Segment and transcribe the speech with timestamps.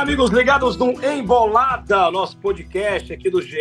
[0.00, 3.58] Amigos ligados no Embolada, nosso podcast aqui do GE.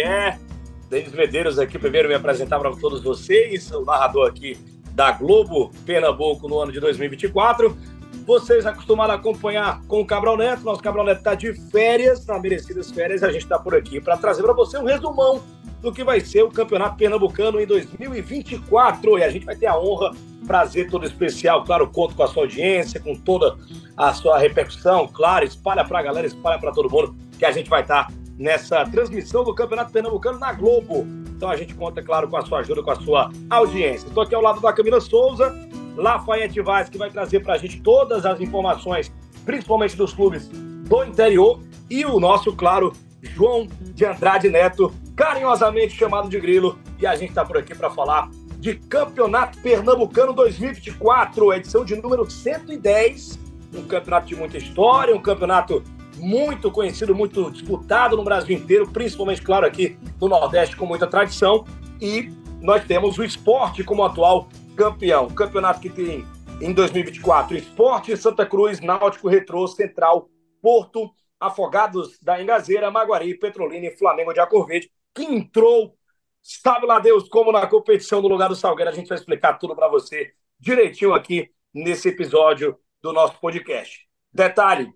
[0.89, 4.57] Denis Medeiros aqui, primeiro me apresentar para todos vocês, o narrador aqui
[4.93, 7.77] da Globo Pernambuco no ano de 2024.
[8.25, 12.39] Vocês acostumaram a acompanhar com o Cabral Neto, nosso Cabral Neto está de férias, na
[12.39, 15.43] merecidas férias, a gente está por aqui para trazer para você um resumão
[15.81, 19.17] do que vai ser o Campeonato Pernambucano em 2024.
[19.17, 20.11] E a gente vai ter a honra,
[20.45, 23.57] prazer todo especial, claro, conto com a sua audiência, com toda
[23.95, 27.69] a sua repercussão, claro, espalha para a galera, espalha para todo mundo, que a gente
[27.69, 31.05] vai estar tá nessa transmissão do Campeonato Pernambucano na Globo.
[31.35, 34.07] Então a gente conta, claro, com a sua ajuda, com a sua audiência.
[34.07, 35.55] Estou aqui ao lado da Camila Souza,
[35.95, 39.11] Lafayette Vaz, que vai trazer para a gente todas as informações,
[39.45, 46.29] principalmente dos clubes do interior, e o nosso, claro, João de Andrade Neto, carinhosamente chamado
[46.29, 51.83] de Grilo, e a gente está por aqui para falar de Campeonato Pernambucano 2024, edição
[51.83, 53.37] de número 110,
[53.75, 55.83] um campeonato de muita história, um campeonato
[56.15, 61.65] muito conhecido, muito disputado no Brasil inteiro, principalmente, claro, aqui no Nordeste, com muita tradição,
[61.99, 62.31] e
[62.61, 64.47] nós temos o esporte como atual
[64.77, 65.27] campeão.
[65.27, 66.25] Campeonato que tem
[66.61, 70.29] em 2024 Esporte, Santa Cruz, Náutico, Retrô, Central,
[70.61, 75.97] Porto, Afogados da Engazeira, Maguari, Petrolina e Flamengo de Acorvede que entrou,
[76.41, 78.91] sabe lá Deus, como na competição no lugar do Salgueiro.
[78.91, 84.07] A gente vai explicar tudo para você direitinho aqui nesse episódio do nosso podcast.
[84.31, 84.93] Detalhe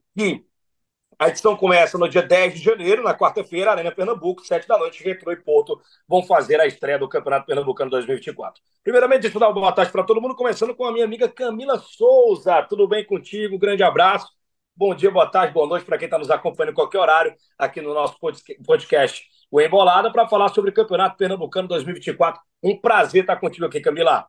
[1.24, 5.04] a edição começa no dia 10 de janeiro, na quarta-feira, Arena Pernambuco, 7 da noite,
[5.04, 8.62] Retro e Porto vão fazer a estreia do Campeonato Pernambucano 2024.
[8.84, 11.30] Primeiramente, deixa eu dar uma boa tarde para todo mundo, começando com a minha amiga
[11.30, 12.62] Camila Souza.
[12.64, 13.58] Tudo bem contigo?
[13.58, 14.28] Grande abraço.
[14.76, 17.80] Bom dia, boa tarde, boa noite para quem está nos acompanhando em qualquer horário aqui
[17.80, 18.18] no nosso
[18.66, 19.24] podcast
[19.54, 22.42] o Embolada para falar sobre o Campeonato Pernambucano 2024.
[22.64, 24.26] Um prazer estar contigo aqui, Camila.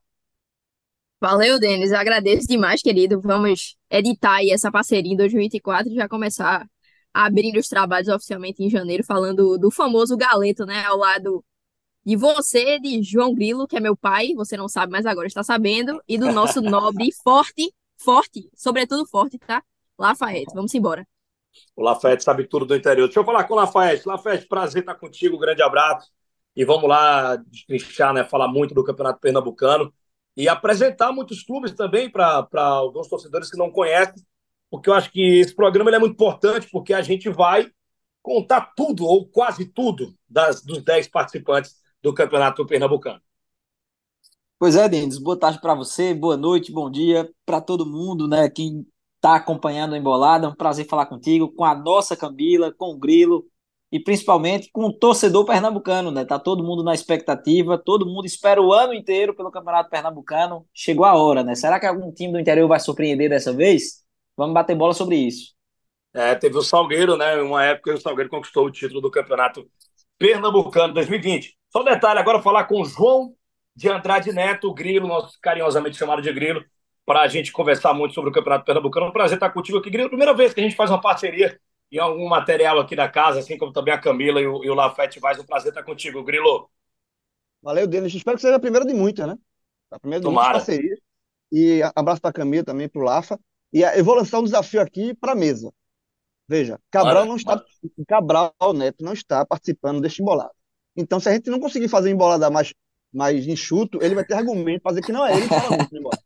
[1.19, 1.95] Valeu, Denis.
[1.95, 3.23] Agradeço demais, querido.
[3.23, 6.67] Vamos editar aí essa parceria em 2024 e já começar
[7.11, 10.85] abrindo os trabalhos oficialmente em janeiro, falando do famoso Galeto, né?
[10.85, 11.43] Ao lado
[12.05, 15.43] de você, de João Grilo, que é meu pai, você não sabe, mas agora está
[15.43, 19.65] sabendo, e do nosso nobre forte, forte, sobretudo forte, tá?
[19.99, 20.53] Lafayette.
[20.55, 21.07] Vamos embora.
[21.77, 23.07] O Lafayette sabe tudo do interior.
[23.07, 24.07] Deixa eu falar com o Lafayette.
[24.07, 25.39] Lafayette, prazer estar contigo.
[25.39, 26.11] Grande abraço.
[26.57, 28.25] E vamos lá destrinchar, né?
[28.25, 29.93] Falar muito do Campeonato Pernambucano
[30.37, 34.23] e apresentar muitos clubes também para alguns torcedores que não conhecem,
[34.71, 37.71] porque eu acho que esse programa é muito importante, porque a gente vai
[38.21, 43.21] contar tudo, ou quase tudo, das, dos 10 participantes do Campeonato Pernambucano.
[44.59, 48.49] Pois é, Denis, boa tarde para você, boa noite, bom dia para todo mundo, né?
[48.49, 48.87] Quem
[49.25, 50.47] está acompanhando a Embolada.
[50.47, 53.47] É um prazer falar contigo, com a nossa Camila, com o Grilo
[53.91, 56.25] e principalmente com o torcedor pernambucano, né?
[56.25, 60.67] Tá todo mundo na expectativa, todo mundo espera o ano inteiro pelo Campeonato Pernambucano.
[60.75, 61.55] Chegou a hora, né?
[61.55, 64.05] Será que algum time do interior vai surpreender dessa vez?
[64.37, 65.55] Vamos bater bola sobre isso.
[66.13, 67.37] É, teve o Salgueiro, né?
[67.41, 69.67] Uma época o Salgueiro conquistou o título do Campeonato
[70.19, 71.57] Pernambucano 2020.
[71.73, 73.33] Só um detalhe, agora falar com o João
[73.75, 76.65] de Andrade Neto, o Grilo, nosso carinhosamente chamado de Grilo,
[77.07, 79.07] para a gente conversar muito sobre o Campeonato Pernambucano.
[79.07, 79.91] É um prazer estar contigo aqui.
[79.91, 81.59] Grilo, primeira vez que a gente faz uma parceria
[81.93, 84.75] em algum material aqui da casa, assim como também a Camila e o, e o
[84.75, 85.39] Lafete Vaz.
[85.39, 86.69] Um prazer estar contigo, Grilo.
[87.63, 88.15] Valeu, Denis.
[88.15, 89.37] Espero que seja a primeira de muitas, né?
[89.91, 90.99] A primeira de muitas parcerias.
[91.53, 93.39] E abraço para a Camila também, para o Lafa.
[93.73, 95.73] E eu vou lançar um desafio aqui para a mesa.
[96.49, 97.57] Veja, Cabral não está.
[97.57, 97.65] Mara.
[98.07, 100.53] Cabral Neto não está participando deste embolado.
[100.97, 102.73] Então, se a gente não conseguir fazer embolada mais,
[103.13, 105.97] mais enxuto, ele vai ter argumento para dizer que não é ele que fala muito
[105.97, 106.24] embolada.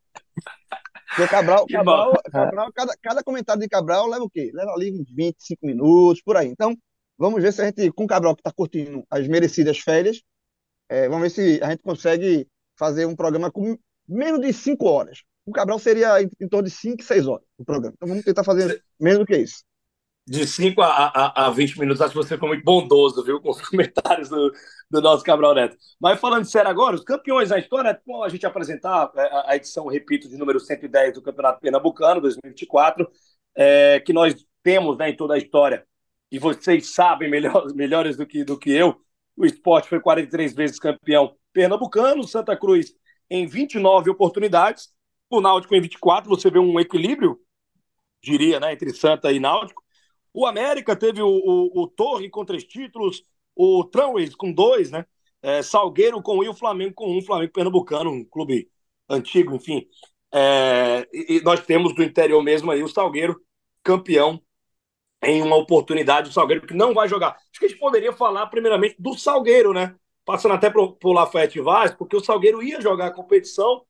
[1.09, 4.51] Porque Cabral, Cabral, Cabral cada, cada comentário de Cabral leva o quê?
[4.53, 6.49] Leva ali 25 minutos, por aí.
[6.49, 6.77] Então,
[7.17, 10.23] vamos ver se a gente, com o Cabral que está curtindo as merecidas férias,
[10.89, 13.77] é, vamos ver se a gente consegue fazer um programa com
[14.07, 15.23] menos de 5 horas.
[15.45, 17.95] O Cabral seria em, em torno de 5, 6 horas o programa.
[17.97, 19.63] Então vamos tentar fazer menos do que isso
[20.29, 22.03] de 5 a, a, a 20 minutos.
[22.03, 24.53] Acho que você ficou muito bondoso, viu, com os comentários do,
[24.91, 25.77] do nosso Cabral Neto.
[26.01, 29.51] Mas falando sério agora, os campeões da história, é bom a gente apresentar é, a,
[29.51, 33.09] a edição, repito, de número 110 do Campeonato Pernambucano 2024,
[33.57, 35.87] é, que nós temos né, em toda a história,
[36.31, 39.01] e vocês sabem melhor, melhores do que, do que eu,
[39.37, 42.93] o esporte foi 43 vezes campeão pernambucano, Santa Cruz
[43.31, 44.89] em 29 oportunidades,
[45.31, 47.39] o Náutico em 24, você vê um equilíbrio,
[48.23, 49.83] diria, né, entre Santa e Náutico,
[50.33, 55.05] o América teve o, o, o Torre com três títulos, o Tramways com dois, né?
[55.43, 58.71] É, Salgueiro com um e o Flamengo com um, Flamengo Pernambucano, um clube
[59.09, 59.87] antigo, enfim.
[60.33, 63.41] É, e nós temos do interior mesmo aí o Salgueiro
[63.83, 64.43] campeão
[65.23, 67.31] em uma oportunidade, o Salgueiro que não vai jogar.
[67.33, 69.97] Acho que a gente poderia falar primeiramente do Salgueiro, né?
[70.25, 73.85] Passando até por, por Lafayette Vaz, porque o Salgueiro ia jogar a competição,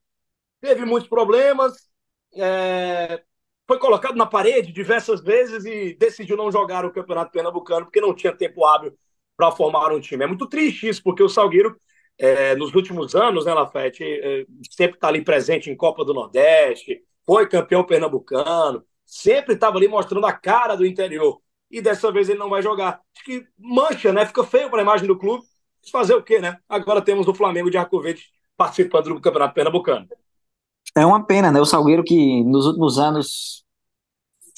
[0.61, 1.91] teve muitos problemas,
[2.35, 3.23] é,
[3.69, 8.15] foi colocado na parede diversas vezes e decidiu não jogar o Campeonato Pernambucano porque não
[8.15, 8.99] tinha tempo hábil
[9.37, 10.25] para formar um time.
[10.25, 11.79] É muito triste isso, porque o Salgueiro,
[12.19, 17.03] é, nos últimos anos, né, Lafete, é, sempre está ali presente em Copa do Nordeste,
[17.27, 21.39] foi campeão pernambucano, sempre estava ali mostrando a cara do interior.
[21.71, 23.03] E dessa vez ele não vai jogar.
[23.15, 24.25] Acho que mancha, né?
[24.25, 25.45] Fica feio para a imagem do clube.
[25.93, 26.59] Fazer o quê, né?
[26.67, 28.23] Agora temos o Flamengo de Arco Verde
[28.57, 30.09] participando do Campeonato Pernambucano.
[30.97, 31.61] É uma pena, né?
[31.61, 33.65] O Salgueiro que nos últimos anos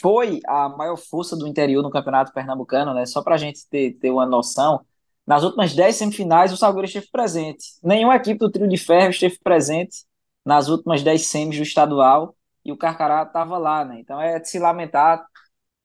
[0.00, 3.04] foi a maior força do interior no Campeonato Pernambucano, né?
[3.06, 4.80] Só para a gente ter, ter uma noção,
[5.26, 7.64] nas últimas 10 semifinais o Salgueiro esteve presente.
[7.82, 10.04] Nenhuma equipe do trio de ferro esteve presente
[10.44, 12.34] nas últimas 10 semis do estadual
[12.64, 14.00] e o Carcará estava lá, né?
[14.00, 15.24] Então é de se lamentar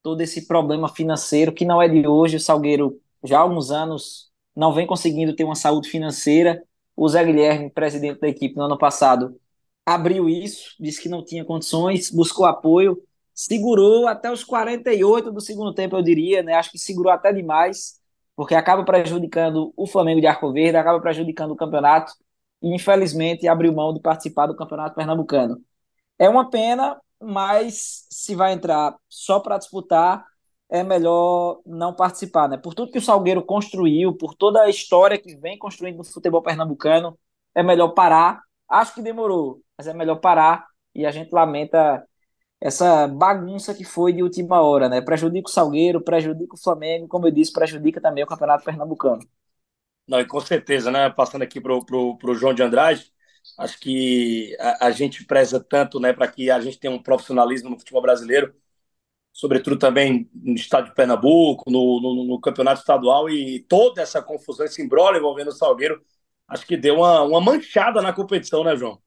[0.01, 2.37] todo esse problema financeiro que não é de hoje.
[2.37, 6.63] O Salgueiro já há alguns anos não vem conseguindo ter uma saúde financeira.
[6.95, 9.39] O Zé Guilherme, presidente da equipe no ano passado,
[9.85, 13.01] abriu isso, disse que não tinha condições, buscou apoio,
[13.33, 16.53] segurou até os 48 do segundo tempo, eu diria, né?
[16.53, 17.99] Acho que segurou até demais,
[18.35, 22.13] porque acaba prejudicando o Flamengo de Arco Verde, acaba prejudicando o campeonato
[22.61, 25.61] e infelizmente abriu mão de participar do Campeonato Pernambucano.
[26.17, 30.25] É uma pena, mas se vai entrar só para disputar,
[30.69, 32.57] é melhor não participar, né?
[32.57, 36.41] Por tudo que o Salgueiro construiu, por toda a história que vem construindo no futebol
[36.41, 37.17] pernambucano,
[37.53, 38.41] é melhor parar.
[38.69, 42.07] Acho que demorou, mas é melhor parar e a gente lamenta
[42.61, 45.01] essa bagunça que foi de última hora, né?
[45.01, 49.21] Prejudica o Salgueiro, prejudica o Flamengo, como eu disse, prejudica também o Campeonato Pernambucano.
[50.07, 51.09] Não, e com certeza, né?
[51.09, 53.11] Passando aqui para o João de Andrade,
[53.57, 57.69] acho que a, a gente preza tanto né, para que a gente tenha um profissionalismo
[57.69, 58.53] no futebol brasileiro,
[59.33, 64.65] sobretudo também no estado de Pernambuco, no, no, no campeonato estadual, e toda essa confusão,
[64.65, 66.03] esse embrolho envolvendo o Salgueiro,
[66.47, 69.01] acho que deu uma, uma manchada na competição, né, João?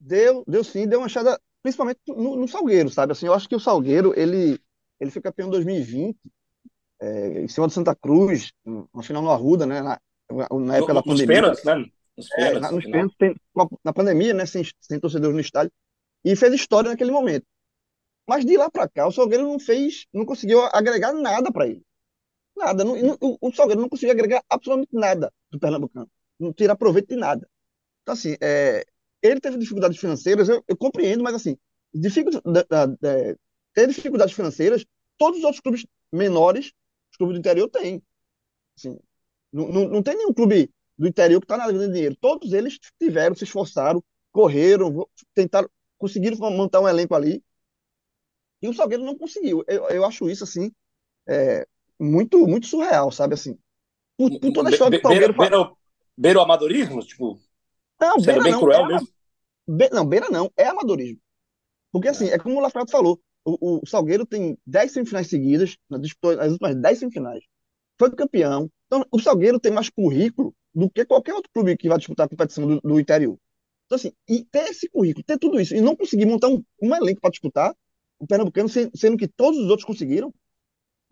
[0.00, 3.12] Deu, deu sim, deu uma manchada, principalmente no, no, Salgueiro, sabe?
[3.12, 4.60] Assim, eu acho que o Salgueiro, ele,
[5.00, 6.16] ele foi campeão em 2020,
[7.00, 9.80] é, em cima do Santa Cruz, no final no Arruda, né?
[9.80, 10.00] Na,
[10.30, 11.26] na época no, da pandemia.
[11.26, 11.74] Pênaltis, né?
[12.16, 13.34] Nos pênaltis, é, na, nos pênaltis, tem,
[13.84, 14.46] na pandemia, né?
[14.46, 15.72] Sem, sem torcedores no estádio.
[16.24, 17.46] E fez história naquele momento.
[18.28, 21.82] Mas de lá para cá, o Salgueiro não fez, não conseguiu agregar nada para ele.
[22.58, 22.84] Nada.
[22.84, 26.10] Não, não, o Salgueiro não conseguiu agregar absolutamente nada do Pernambucano.
[26.38, 27.48] Não tira proveito de nada.
[28.02, 28.84] Então, assim, é,
[29.22, 31.56] ele teve dificuldades financeiras, eu, eu compreendo, mas assim,
[31.94, 32.42] dificuldade,
[33.72, 34.84] ter dificuldades financeiras,
[35.16, 36.72] todos os outros clubes menores,
[37.12, 38.02] os clubes do interior têm.
[38.76, 38.98] Assim,
[39.52, 42.16] não, não, não tem nenhum clube do interior que está na de dinheiro.
[42.16, 44.02] Todos eles tiveram, se esforçaram,
[44.32, 47.42] correram, tentaram, conseguiram montar um elenco ali.
[48.60, 49.64] E o Salgueiro não conseguiu.
[49.68, 50.72] Eu, eu acho isso assim
[51.28, 51.66] é,
[51.98, 53.58] muito muito surreal, sabe assim.
[54.16, 55.32] Por, por toda a história do Salgueiro.
[55.32, 55.72] Beira, beira,
[56.16, 57.38] beira o amadorismo, tipo.
[58.00, 59.08] Não, beira bem não, cruel é, mesmo.
[59.66, 61.20] Be, não, beira não, é amadorismo.
[61.92, 65.76] Porque assim, é, é como o Lafrato falou, o, o, Salgueiro tem 10 semifinais seguidas,
[66.00, 67.44] disputou as últimas 10 semifinais.
[67.98, 68.70] Foi campeão.
[68.86, 72.28] Então, o Salgueiro tem mais currículo do que qualquer outro clube que vai disputar a
[72.28, 73.38] competição do, do interior.
[73.86, 76.94] Então, assim, e ter esse currículo, ter tudo isso, e não conseguir montar um, um
[76.94, 77.74] elenco para disputar,
[78.18, 80.32] o Pernambucano, sendo que todos os outros conseguiram,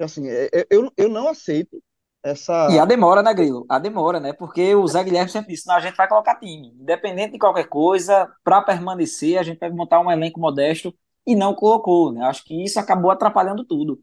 [0.04, 1.82] assim, é, é, eu, eu não aceito
[2.22, 2.68] essa.
[2.70, 3.64] E a demora, né, Grilo?
[3.68, 4.32] A demora, né?
[4.32, 6.74] Porque o Zé Guilherme sempre disse: não, a gente vai colocar time.
[6.80, 10.94] Independente de qualquer coisa, para permanecer, a gente vai montar um elenco modesto
[11.26, 12.24] e não colocou, né?
[12.24, 14.02] Acho que isso acabou atrapalhando tudo.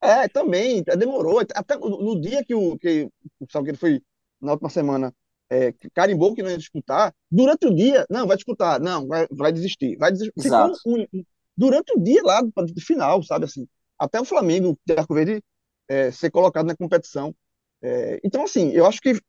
[0.00, 1.40] É, também, demorou.
[1.54, 3.08] Até no dia que o, que
[3.40, 4.00] o Salgueiro foi
[4.40, 5.12] na última semana,
[5.50, 9.52] é, carimbou que não ia disputar, durante o dia, não, vai disputar, não, vai, vai
[9.52, 10.32] desistir, vai desistir.
[10.36, 10.78] Exato.
[10.86, 11.24] Um, um,
[11.56, 13.66] durante o dia lá do final, sabe assim,
[13.98, 15.42] até o Flamengo de Arco Verde
[15.88, 17.34] é, ser colocado na competição.
[17.82, 19.20] É, então, assim, eu acho que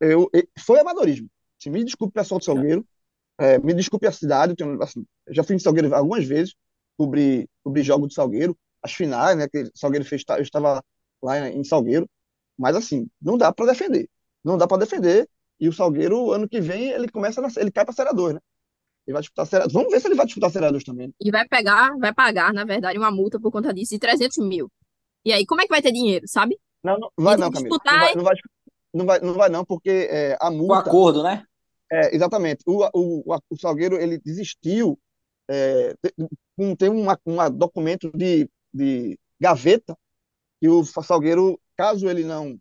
[0.00, 1.28] eu, foi amadorismo.
[1.60, 2.86] Assim, me desculpe, pessoal do Salgueiro,
[3.38, 6.54] é, me desculpe a cidade, eu tenho, assim, já fui em Salgueiro algumas vezes,
[6.96, 10.82] cobri, cobri jogo do Salgueiro, as finais, né, que o Salgueiro fez, eu estava
[11.22, 12.08] lá em Salgueiro,
[12.58, 14.08] mas assim, não dá para defender
[14.46, 15.28] não dá para defender.
[15.58, 18.34] E o Salgueiro, ano que vem, ele começa na, ele cai para a Série 2,
[18.34, 18.40] né?
[19.06, 21.14] Ele vai disputar a Série Vamos ver se ele vai disputar a Série 2 também.
[21.20, 24.70] E vai pegar, vai pagar, na verdade, uma multa por conta disso de 300 mil.
[25.24, 26.58] E aí, como é que vai ter dinheiro, sabe?
[26.82, 27.68] Não, não vai não, Camila.
[27.68, 27.94] Disputar...
[27.94, 28.34] Não, vai, não, vai,
[28.94, 30.74] não, vai, não vai não, porque é, a multa...
[30.74, 31.44] O acordo, né?
[31.90, 32.62] É, exatamente.
[32.66, 34.98] O, o, o Salgueiro, ele desistiu
[35.48, 35.94] é,
[36.78, 39.96] tem um uma documento de, de gaveta
[40.60, 42.58] que o Salgueiro, caso ele não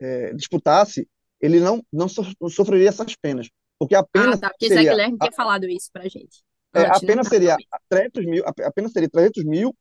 [0.00, 1.08] é, disputasse,
[1.40, 3.50] ele não, não sofreria essas penas.
[3.78, 4.34] Porque a pena.
[4.34, 6.44] Ah, tá, porque seria, Zé Guilherme tinha falado isso pra gente.
[6.74, 7.56] É, a pena seria
[7.88, 9.74] 300 mil, a pena seria 300 mil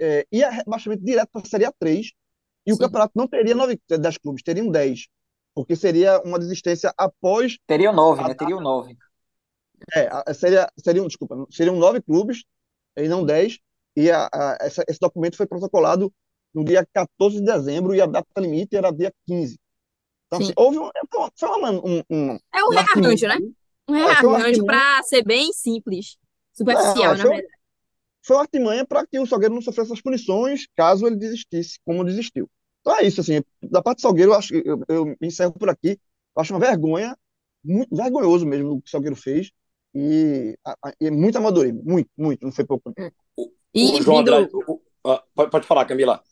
[0.00, 2.06] é, e a rebaixamento direto para a Série A3.
[2.66, 2.76] E Sim.
[2.76, 5.06] o campeonato não teria 9, 10 clubes, teriam 10.
[5.54, 7.56] Porque seria uma desistência após.
[7.66, 8.34] Teriam 9, né?
[8.34, 8.96] Teriam 9.
[9.94, 12.44] É, seria, seriam, desculpa, seriam 9 clubes
[12.96, 13.58] e não 10.
[13.96, 16.12] E, e a, a, essa, esse documento foi protocolado
[16.52, 19.58] no dia 14 de dezembro e a data limite era dia 15.
[20.30, 20.90] Então, assim, houve um,
[21.34, 23.38] foi uma, um, um, É um rearranjo, né?
[23.88, 26.16] Um é, rearranjo para ser bem simples,
[26.52, 27.48] superficial, é, na verdade.
[28.22, 32.04] Foi uma artimanha para que o Salgueiro não sofresse as punições caso ele desistisse, como
[32.04, 32.48] desistiu.
[32.80, 35.68] Então é isso, assim, da parte do Salgueiro, eu, acho, eu, eu me encerro por
[35.68, 35.98] aqui.
[36.36, 37.16] Eu acho uma vergonha,
[37.64, 39.50] muito vergonhoso mesmo o que o Salgueiro fez.
[39.92, 40.56] E,
[41.00, 42.94] e muito amadorismo, muito, muito, não foi pouco.
[43.36, 44.32] O, e o João vindo...
[44.32, 46.22] Andrade, o, uh, pode, pode falar, Camila.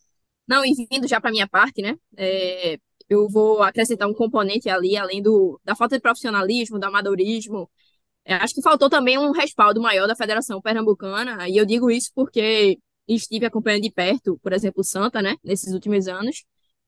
[0.46, 1.98] Não, e vindo já para minha parte, né?
[2.16, 2.78] É,
[3.08, 7.70] eu vou acrescentar um componente ali, além do, da falta de profissionalismo, do amadorismo.
[8.24, 12.10] É, acho que faltou também um respaldo maior da Federação Pernambucana, e eu digo isso
[12.14, 16.44] porque estive acompanhando de perto, por exemplo, o Santa, né, nesses últimos anos.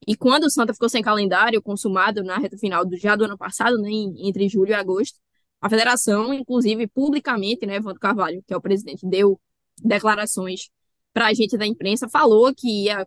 [0.07, 3.39] E quando o Santa ficou sem calendário consumado na reta final do, já do ano
[3.39, 5.19] passado, né, entre julho e agosto,
[5.61, 9.41] a federação, inclusive publicamente, né, Evandro Carvalho, que é o presidente, deu
[9.83, 10.71] declarações
[11.13, 13.07] para a gente da imprensa, falou que ia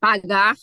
[0.00, 0.56] pagar,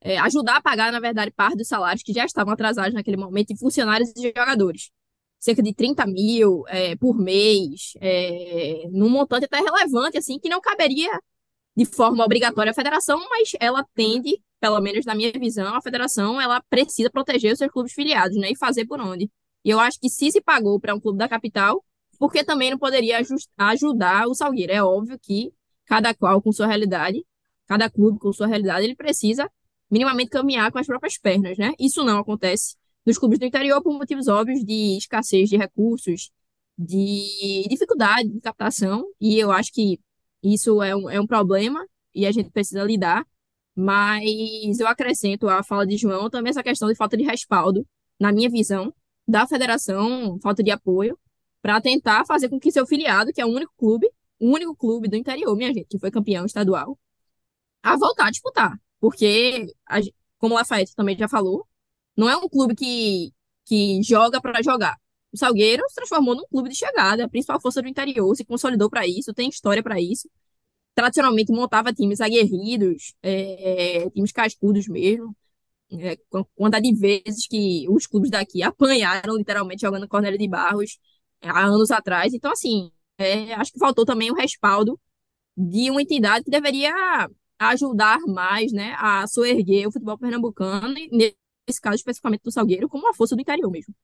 [0.00, 3.48] é, ajudar a pagar, na verdade, parte dos salários que já estavam atrasados naquele momento
[3.48, 4.90] de funcionários e jogadores.
[5.38, 10.60] Cerca de 30 mil é, por mês, é, num montante até relevante, assim, que não
[10.60, 11.10] caberia
[11.76, 16.40] de forma obrigatória à federação, mas ela tende, pelo menos na minha visão, a federação
[16.40, 19.30] ela precisa proteger os seus clubes filiados, né, e fazer por onde.
[19.64, 21.82] E eu acho que se se pagou para um clube da capital,
[22.18, 23.18] porque também não poderia
[23.58, 24.72] ajudar o Salgueiro.
[24.72, 25.52] É óbvio que
[25.86, 27.24] cada qual com sua realidade,
[27.66, 29.50] cada clube com sua realidade, ele precisa
[29.90, 31.72] minimamente caminhar com as próprias pernas, né?
[31.78, 36.30] Isso não acontece nos clubes do interior por motivos óbvios de escassez de recursos,
[36.78, 40.00] de dificuldade de captação, e eu acho que
[40.42, 43.26] isso é um, é um problema e a gente precisa lidar.
[43.74, 47.86] Mas eu acrescento à fala de João também essa questão de falta de respaldo,
[48.18, 48.92] na minha visão,
[49.26, 51.18] da federação, falta de apoio,
[51.62, 55.08] para tentar fazer com que seu filiado, que é o único clube, o único clube
[55.08, 56.98] do interior, minha gente, que foi campeão estadual,
[57.82, 58.78] a voltar a disputar.
[59.00, 59.66] Porque,
[60.38, 61.66] como o Lafayette também já falou,
[62.16, 63.32] não é um clube que,
[63.66, 64.96] que joga para jogar.
[65.32, 68.90] O Salgueiro se transformou num clube de chegada, a principal força do interior, se consolidou
[68.90, 70.28] para isso, tem história para isso.
[70.94, 75.34] Tradicionalmente montava times aguerridos, é, times cascudos mesmo
[75.92, 76.16] é,
[76.54, 80.98] quantidade de vezes que os clubes daqui apanharam, literalmente, jogando Cornélio de Barros
[81.40, 82.32] é, há anos atrás.
[82.32, 84.98] Então, assim, é, acho que faltou também o respaldo
[85.56, 87.28] de uma entidade que deveria
[87.60, 91.34] ajudar mais né, a soerguer o futebol pernambucano, e
[91.68, 93.94] nesse caso especificamente do Salgueiro, como uma força do interior mesmo.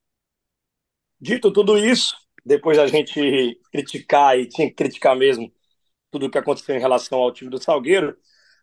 [1.18, 5.50] Dito tudo isso, depois da gente criticar, e tinha que criticar mesmo
[6.10, 8.16] tudo o que aconteceu em relação ao time do Salgueiro,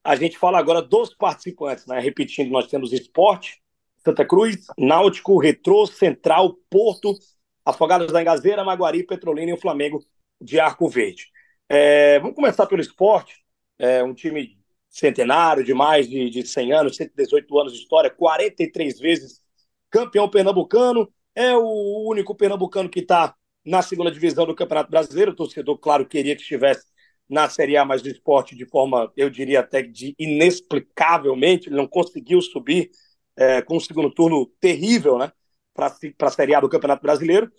[0.04, 2.00] a gente fala agora dos participantes, né?
[2.00, 3.62] Repetindo, nós temos Esporte,
[3.98, 7.18] Santa Cruz, Náutico, Retrô, Central, Porto,
[7.66, 10.04] Afogados da Engazeira, Maguari, Petrolina e o Flamengo
[10.42, 11.32] de Arco Verde.
[11.70, 13.42] É, vamos começar pelo esporte.
[13.80, 14.58] É um time
[14.94, 19.42] centenário, de mais de, de 100 anos, 118 anos de história, 43 vezes
[19.90, 21.12] campeão pernambucano.
[21.36, 23.34] É o único pernambucano que está
[23.66, 25.32] na segunda divisão do Campeonato Brasileiro.
[25.32, 26.86] O torcedor, claro, queria que estivesse
[27.28, 31.88] na Série A, mas do esporte de forma, eu diria até de inexplicavelmente, ele não
[31.88, 32.92] conseguiu subir
[33.36, 35.32] é, com um segundo turno terrível né,
[35.74, 37.52] para a Série A do Campeonato Brasileiro.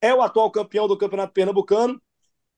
[0.00, 2.00] É o atual campeão do Campeonato Pernambucano,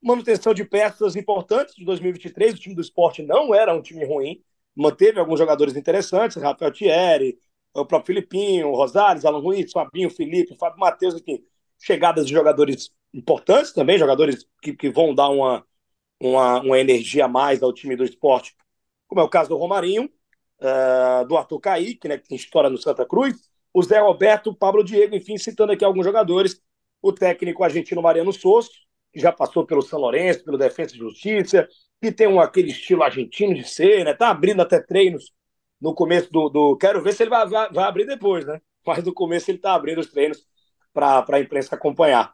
[0.02, 2.54] manutenção de peças importantes de 2023.
[2.54, 4.42] O time do esporte não era um time ruim,
[4.75, 7.38] manteve alguns jogadores interessantes, Rafael Thierry,
[7.75, 11.45] o próprio Filipinho, Rosales, Alan Ruiz, Fabinho, Felipe, Fábio Matheus, enfim,
[11.78, 15.64] chegadas de jogadores importantes também, jogadores que, que vão dar uma,
[16.21, 18.57] uma, uma energia a mais ao time do esporte,
[19.07, 20.11] como é o caso do Romarinho,
[20.61, 24.54] uh, do Arthur Kaique, né, que tem história no Santa Cruz, o Zé Roberto, o
[24.54, 26.61] Pablo Diego, enfim, citando aqui alguns jogadores,
[27.02, 28.71] o técnico argentino Mariano Sosso,
[29.14, 31.69] já passou pelo São Lourenço, pelo Defesa e Justiça,
[32.00, 34.14] que tem um, aquele estilo argentino de ser, né?
[34.14, 35.33] Tá abrindo até treinos
[35.81, 36.49] no começo do.
[36.49, 36.76] do...
[36.76, 38.61] Quero ver se ele vai, vai, vai, abrir depois, né?
[38.87, 40.47] Mas no começo ele tá abrindo os treinos
[40.93, 42.33] para a imprensa acompanhar.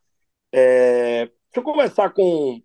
[0.52, 1.26] É...
[1.26, 2.60] Deixa eu começar com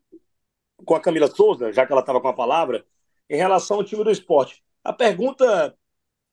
[0.86, 2.86] com a Camila Souza, já que ela estava com a palavra,
[3.30, 4.63] em relação ao time do esporte.
[4.84, 5.75] A pergunta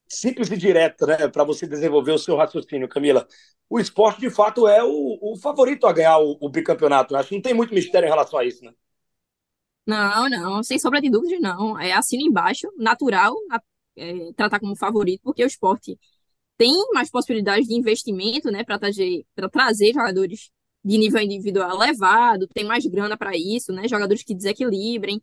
[0.09, 3.27] simples e direta, né, para você desenvolver o seu raciocínio, Camila.
[3.69, 7.13] O esporte, de fato, é o, o favorito a ganhar o, o bicampeonato.
[7.13, 7.19] Né?
[7.19, 8.73] Acho que não tem muito mistério em relação a isso, né?
[9.85, 11.79] Não, não, sem sombra de dúvidas, não.
[11.79, 13.35] É assino embaixo, natural,
[13.95, 15.97] é, tratar como favorito, porque o esporte
[16.57, 20.51] tem mais possibilidades de investimento, né, para trazer, trazer jogadores
[20.83, 23.87] de nível individual elevado, tem mais grana para isso, né?
[23.87, 25.21] Jogadores que desequilibrem,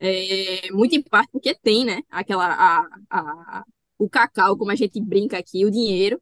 [0.00, 2.02] é, muito em parte porque tem, né?
[2.10, 3.64] Aquela a, a,
[4.02, 6.20] o cacau, como a gente brinca aqui, o dinheiro,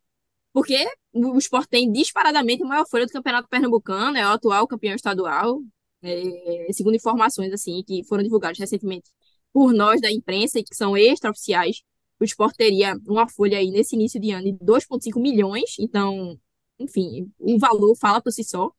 [0.52, 0.76] porque
[1.12, 5.62] o Sport tem disparadamente a maior folha do Campeonato Pernambucano, é o atual campeão estadual,
[6.02, 9.10] é, segundo informações assim que foram divulgadas recentemente
[9.52, 11.82] por nós da imprensa e que são extraoficiais,
[12.20, 16.38] o esporte teria uma folha aí nesse início de ano de 2,5 milhões, então,
[16.78, 18.70] enfim, o valor fala por si só.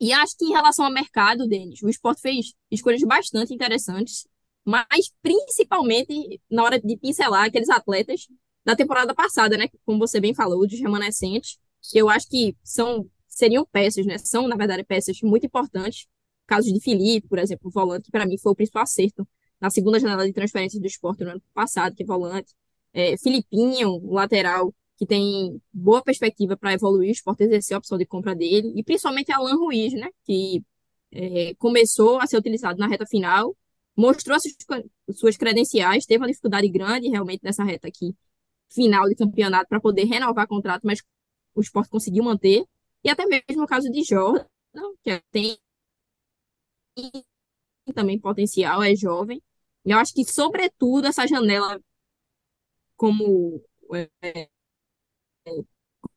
[0.00, 4.26] E acho que em relação ao mercado, Denis, o esporte fez escolhas bastante interessantes,
[4.64, 8.26] mas principalmente na hora de pincelar aqueles atletas
[8.64, 9.68] da temporada passada, né?
[9.84, 11.58] Como você bem falou, dos remanescentes,
[11.94, 14.16] eu acho que são seriam peças, né?
[14.18, 16.06] São, na verdade, peças muito importantes.
[16.46, 19.26] Casos de Felipe, por exemplo, o volante, que para mim foi o principal acerto
[19.60, 22.54] na segunda janela de transferência do esporte no ano passado, que é volante.
[22.92, 28.06] É, Filipinho, lateral, que tem boa perspectiva para evoluir, o esporte exercer a opção de
[28.06, 30.62] compra dele, e principalmente Alan Ruiz, né, que
[31.10, 33.56] é, começou a ser utilizado na reta final,
[33.96, 34.38] mostrou
[35.12, 38.14] suas, credenciais, teve uma dificuldade grande realmente nessa reta aqui,
[38.70, 41.00] final de campeonato, para poder renovar contrato, mas
[41.54, 42.64] o esporte conseguiu manter,
[43.02, 44.46] e até mesmo o caso de Jordan,
[45.02, 45.56] que tem
[47.94, 49.42] também potencial, é jovem,
[49.84, 51.80] eu acho que, sobretudo, essa janela,
[52.96, 54.48] como, é,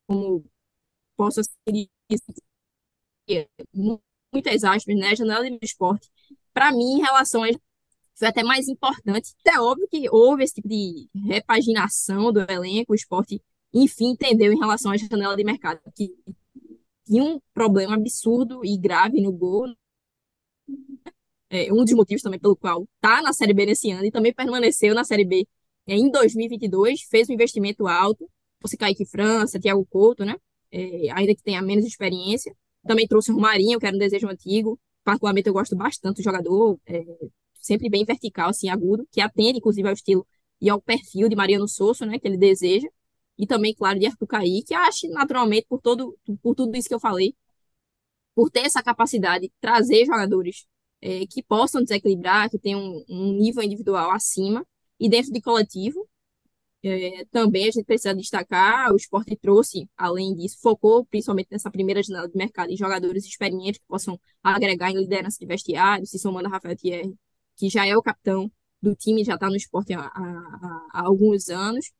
[0.08, 0.44] como
[1.18, 1.90] posso ser
[4.34, 5.10] muitas aspas, né?
[5.10, 6.10] A janela de esporte,
[6.54, 7.50] para mim, em relação a
[8.18, 9.34] foi até mais importante.
[9.46, 13.42] É óbvio que houve esse tipo de repaginação do elenco, o esporte,
[13.74, 16.14] enfim, entendeu em relação à janela de mercado, que
[17.06, 19.68] tinha um problema absurdo e grave no gol,
[21.50, 24.34] é, um dos motivos também pelo qual está na Série B nesse ano e também
[24.34, 25.48] permaneceu na Série B
[25.88, 28.30] é, em 2022, fez um investimento alto,
[28.62, 30.36] fosse Kaique França, Thiago Couto, né?
[30.72, 32.54] É, ainda que tenha menos experiência.
[32.86, 34.78] Também trouxe o Romarinho, que era um desejo antigo.
[35.04, 37.06] Particularmente, eu gosto bastante do jogador, é,
[37.68, 40.26] sempre bem vertical, assim, agudo, que atende, inclusive, ao estilo
[40.62, 42.20] e ao perfil de Mariano Sosso, né?
[42.20, 42.88] Que ele deseja.
[43.38, 44.74] E também, claro, de Arthur Kaique.
[44.74, 47.36] Acho, naturalmente, por, todo, por tudo isso que eu falei,
[48.34, 50.66] por ter essa capacidade de trazer jogadores
[51.02, 54.66] é, que possam desequilibrar, que tenham um, um, nível individual acima,
[55.00, 56.08] e dentro de coletivo.
[56.84, 62.02] É, também a gente precisa destacar, o esporte trouxe, além disso, focou principalmente nessa primeira
[62.04, 66.48] janela de mercado em jogadores experientes que possam agregar em liderança de vestiário, se somando
[66.48, 67.14] a Rafael Thierry,
[67.58, 71.50] que já é o capitão do time, já está no esporte há, há, há, alguns
[71.50, 71.92] anos.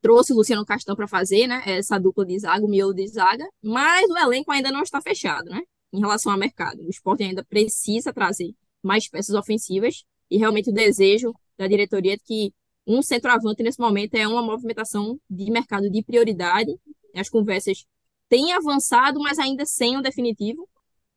[0.00, 3.46] Trouxe o Luciano Castão para fazer né, essa dupla de zaga, o miolo de zaga,
[3.62, 5.50] mas o elenco ainda não está fechado.
[5.50, 5.62] Né?
[5.92, 6.82] em relação ao mercado.
[6.82, 12.18] O esporte ainda precisa trazer mais peças ofensivas e realmente o desejo da diretoria é
[12.18, 12.52] que
[12.86, 16.70] um centroavante nesse momento é uma movimentação de mercado de prioridade.
[17.14, 17.84] As conversas
[18.28, 20.68] têm avançado, mas ainda sem o definitivo,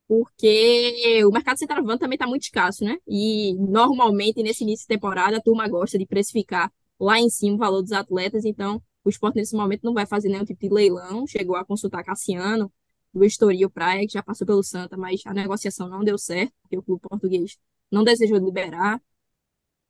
[0.06, 2.96] porque o mercado centroavante também está muito escasso, né?
[3.06, 7.58] E normalmente nesse início de temporada a turma gosta de precificar lá em cima o
[7.58, 11.26] valor dos atletas, então o esporte nesse momento não vai fazer nenhum tipo de leilão.
[11.26, 12.72] Chegou a consultar Cassiano,
[13.12, 16.78] do Estoril Praia, que já passou pelo Santa, mas a negociação não deu certo, porque
[16.78, 17.56] o clube português
[17.90, 19.00] não desejou liberar.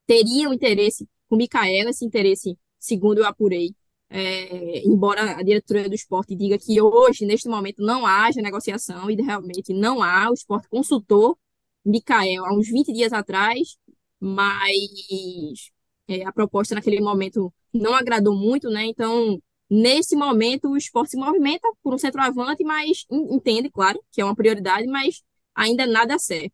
[0.07, 3.75] Teria um interesse com o Micaela, esse interesse, segundo eu apurei,
[4.17, 9.17] é, embora a diretoria do esporte diga que hoje, neste momento, não haja negociação, e
[9.17, 11.37] realmente não há, o esporte consultou
[11.85, 13.77] Micael há uns 20 dias atrás,
[14.21, 15.71] mas
[16.09, 18.87] é, a proposta naquele momento não agradou muito, né?
[18.87, 24.25] Então, Nesse momento, o esporte se movimenta por um centroavante, mas entende, claro, que é
[24.25, 25.23] uma prioridade, mas
[25.55, 26.53] ainda nada certo.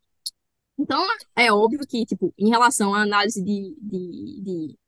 [0.78, 1.04] Então,
[1.36, 4.78] é óbvio que, tipo, em relação à análise de, de, de,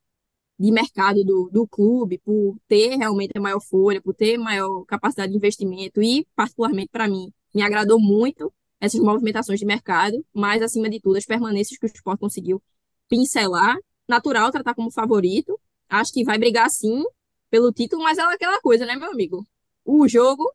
[0.62, 5.32] de mercado do, do clube, por ter realmente a maior folha, por ter maior capacidade
[5.32, 10.88] de investimento, e, particularmente para mim, me agradou muito essas movimentações de mercado, mas, acima
[10.88, 12.62] de tudo, as permanências que o esporte conseguiu
[13.08, 13.76] pincelar.
[14.08, 15.58] Natural tratar como favorito.
[15.88, 17.02] Acho que vai brigar sim,
[17.50, 19.44] pelo título, mas é aquela coisa, né, meu amigo?
[19.84, 20.48] O jogo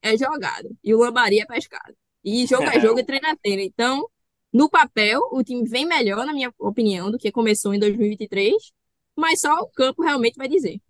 [0.00, 1.94] é jogado e o lambari é pescado.
[2.24, 3.62] E jogo é, é jogo e treino é treino.
[3.62, 4.06] Então,
[4.50, 8.72] no papel, o time vem melhor, na minha opinião, do que começou em 2023,
[9.16, 10.80] mas só o campo realmente vai dizer.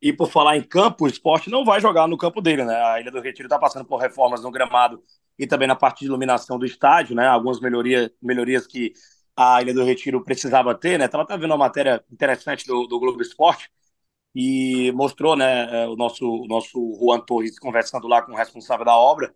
[0.00, 2.74] E por falar em campo, o esporte não vai jogar no campo dele, né?
[2.74, 5.02] A Ilha do Retiro está passando por reformas no gramado
[5.38, 7.26] e também na parte de iluminação do estádio, né?
[7.26, 8.92] Algumas melhorias, melhorias que
[9.36, 11.04] a Ilha do Retiro precisava ter, né?
[11.04, 13.70] Estava vendo uma matéria interessante do, do Globo Esporte,
[14.34, 18.84] e mostrou, né, é, o nosso, o nosso Juan Torres conversando lá com o responsável
[18.84, 19.34] da obra,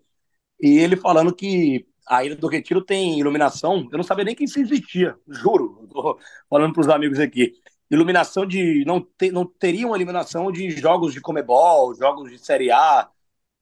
[0.61, 4.45] e ele falando que a Ilha do Retiro tem iluminação, eu não sabia nem que
[4.45, 7.53] isso existia, juro, tô falando para os amigos aqui.
[7.91, 8.85] Iluminação de.
[8.87, 13.09] Não, te, não teria uma iluminação de jogos de Comebol, jogos de Série A.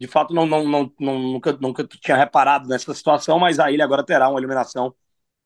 [0.00, 3.84] De fato, não, não, não, não, nunca, nunca tinha reparado nessa situação, mas a ilha
[3.84, 4.94] agora terá uma iluminação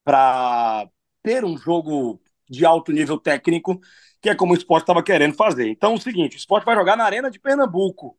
[0.05, 0.88] para
[1.23, 3.81] ter um jogo de alto nível técnico
[4.21, 5.69] que é como o esporte estava querendo fazer.
[5.69, 8.19] Então, é o seguinte: o esporte vai jogar na Arena de Pernambuco.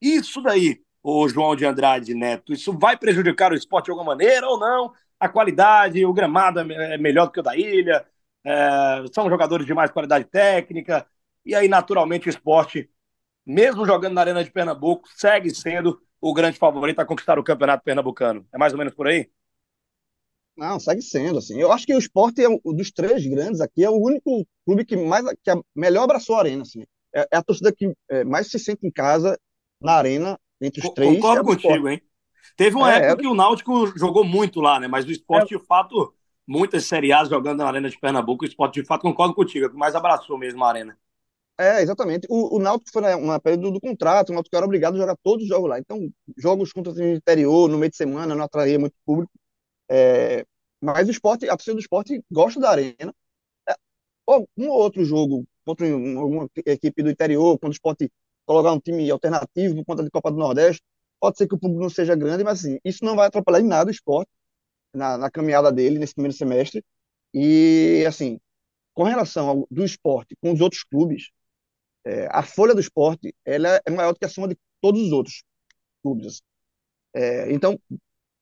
[0.00, 0.82] Isso daí.
[1.02, 2.52] o João de Andrade Neto?
[2.52, 4.92] Isso vai prejudicar o esporte de alguma maneira ou não?
[5.18, 8.06] A qualidade, o gramado é melhor do que o da ilha,
[8.46, 11.04] é, são jogadores de mais qualidade técnica,
[11.44, 12.88] e aí, naturalmente, o esporte,
[13.44, 17.84] mesmo jogando na Arena de Pernambuco, segue sendo o grande favorito a conquistar o campeonato
[17.84, 18.46] pernambucano.
[18.52, 19.28] É mais ou menos por aí?
[20.56, 21.60] Não, segue sendo, assim.
[21.60, 24.84] Eu acho que o esporte é um dos três grandes aqui, é o único clube
[24.84, 26.84] que mais que melhor abraçou a arena, assim.
[27.14, 29.38] É, é a torcida que é, mais se sente em casa
[29.80, 31.16] na arena entre os três.
[31.16, 32.00] Concordo é contigo, hein?
[32.56, 33.16] Teve uma é, época é.
[33.16, 34.88] que o Náutico jogou muito lá, né?
[34.88, 35.58] Mas o esporte, é.
[35.58, 36.14] de fato,
[36.46, 39.68] muitas Série A jogando na Arena de Pernambuco, o esporte, de fato, concordo contigo, é
[39.68, 40.98] que mais abraçou mesmo a Arena.
[41.58, 42.26] É, exatamente.
[42.30, 45.42] O, o Náutico foi uma período do contrato, o Náutico era obrigado a jogar todos
[45.44, 45.78] os jogos lá.
[45.78, 49.32] Então, jogos contra o interior, no meio de semana, não atraía muito público.
[49.88, 50.44] É,
[50.80, 53.14] mas o esporte, a torcida do esporte gosta da arena.
[53.68, 53.74] É,
[54.56, 58.10] um ou outro jogo contra uma equipe do interior, quando o esporte
[58.44, 60.82] colocar um time alternativo por conta de Copa do Nordeste.
[61.18, 63.66] Pode ser que o público não seja grande, mas assim, isso não vai atrapalhar em
[63.66, 64.30] nada o esporte
[64.94, 66.84] na, na caminhada dele nesse primeiro semestre.
[67.34, 68.38] E, assim,
[68.94, 71.30] com relação ao, do esporte com os outros clubes,
[72.04, 75.12] é, a folha do esporte ela é maior do que a soma de todos os
[75.12, 75.42] outros
[76.02, 76.42] clubes.
[77.14, 77.78] É, então,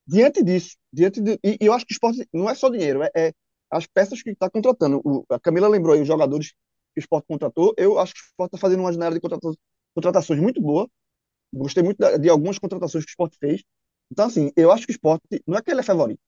[0.06, 3.02] diante disso, diante de, e, e, eu acho que o esporte não é só dinheiro,
[3.02, 3.32] é, é
[3.70, 5.00] as peças que está contratando.
[5.04, 7.74] O, a Camila lembrou aí os jogadores que o esporte contratou.
[7.76, 9.20] Eu acho que o esporte está fazendo uma janela de
[9.94, 10.88] contratações muito boa.
[11.52, 13.62] Gostei muito de algumas contratações que o esporte fez.
[14.10, 16.20] Então, assim, eu acho que o esporte, não é que ele é favorito,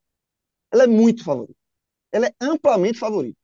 [0.73, 1.57] ele é muito favorito.
[2.13, 3.37] Ele é amplamente favorito.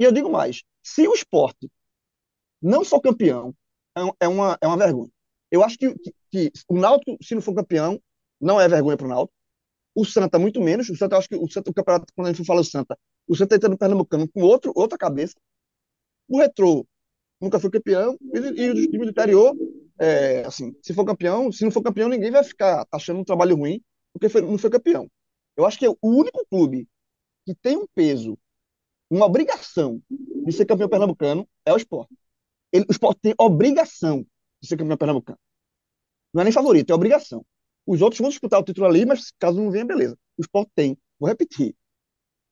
[0.00, 1.70] E eu digo mais: se o esporte
[2.60, 3.54] não for campeão,
[3.96, 5.10] é, é uma, é uma vergonha.
[5.50, 8.00] Eu acho que, que, que o Náutico, se não for campeão,
[8.40, 9.34] não é vergonha para o Náutico.
[9.94, 10.88] O Santa, muito menos.
[10.88, 12.98] O Santa, eu acho que o, Santa, o campeonato, quando a gente fala do Santa,
[13.28, 15.34] o Santa está no Pernambucano com outro, outra cabeça.
[16.28, 16.84] O Retrô
[17.40, 19.54] nunca foi campeão, e, e o time do interior,
[19.98, 23.56] é, assim, se for campeão, se não for campeão, ninguém vai ficar achando um trabalho
[23.56, 23.80] ruim,
[24.12, 25.08] porque foi, não foi campeão.
[25.56, 26.88] Eu acho que é o único clube
[27.44, 28.38] que tem um peso,
[29.10, 32.14] uma obrigação de ser campeão pernambucano é o esporte.
[32.72, 34.26] Ele, o esporte tem obrigação
[34.60, 35.38] de ser campeão pernambucano.
[36.32, 37.44] Não é nem favorito, é obrigação.
[37.86, 40.18] Os outros vão disputar o título ali, mas caso não venha, beleza.
[40.36, 41.76] O esporte tem, vou repetir,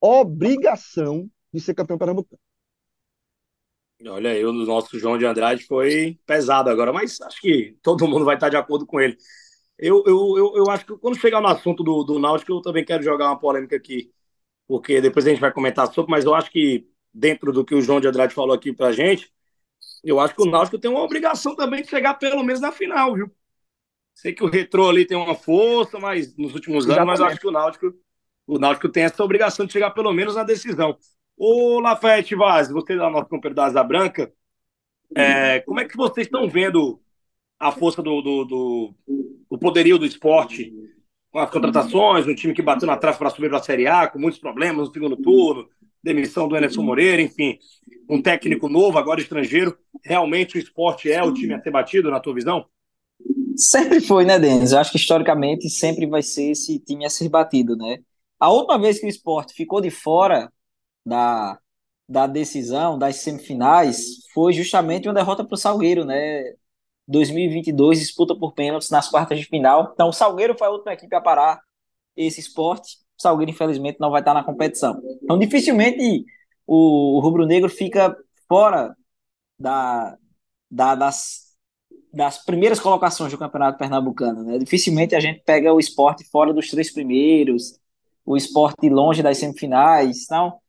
[0.00, 2.40] obrigação de ser campeão pernambucano.
[4.08, 8.24] Olha aí, o nosso João de Andrade foi pesado agora, mas acho que todo mundo
[8.24, 9.16] vai estar de acordo com ele.
[9.84, 12.84] Eu, eu, eu, eu acho que quando chegar no assunto do, do Náutico, eu também
[12.84, 14.12] quero jogar uma polêmica aqui,
[14.68, 17.80] porque depois a gente vai comentar sobre, mas eu acho que dentro do que o
[17.80, 19.32] João de Andrade falou aqui pra gente,
[20.04, 23.12] eu acho que o Náutico tem uma obrigação também de chegar pelo menos na final,
[23.12, 23.28] viu?
[24.14, 27.40] Sei que o Retrô ali tem uma força, mas nos últimos anos, mas eu acho
[27.40, 27.92] que o Náutico,
[28.46, 30.96] o Náutico tem essa obrigação de chegar pelo menos na decisão.
[31.36, 34.32] Ô, Lafayette Vaz, você da nossa companheiro da Asa Branca,
[35.12, 37.02] é, como é que vocês estão vendo
[37.62, 38.94] a força do, do, do,
[39.48, 40.72] do poderio do esporte
[41.30, 44.08] com as contratações, um time que bateu na trave para subir para a Série A,
[44.08, 45.68] com muitos problemas no segundo turno,
[46.02, 47.56] demissão do Enerson Moreira, enfim,
[48.10, 49.78] um técnico novo, agora estrangeiro.
[50.04, 52.66] Realmente o esporte é o time a ser batido, na tua visão?
[53.56, 54.72] Sempre foi, né, Denis?
[54.72, 57.98] Eu acho que historicamente sempre vai ser esse time a ser batido, né?
[58.40, 60.52] A última vez que o esporte ficou de fora
[61.06, 61.56] da,
[62.08, 66.42] da decisão, das semifinais, foi justamente uma derrota para o Salgueiro, né?
[67.08, 69.90] 2022, disputa por pênaltis nas quartas de final.
[69.94, 71.60] Então, o Salgueiro foi a última equipe a parar
[72.16, 72.98] esse esporte.
[73.18, 75.00] O Salgueiro, infelizmente, não vai estar na competição.
[75.22, 76.24] Então, dificilmente
[76.66, 78.16] o, rubro-negro fica
[78.48, 78.96] fora
[79.58, 80.16] da,
[80.70, 81.54] da, das,
[82.12, 84.44] das primeiras colocações do Campeonato Pernambucano.
[84.44, 84.58] Né?
[84.58, 87.78] Dificilmente a gente pega o esporte fora dos três primeiros,
[88.24, 90.24] o esporte longe das semifinais.
[90.24, 90.60] Então,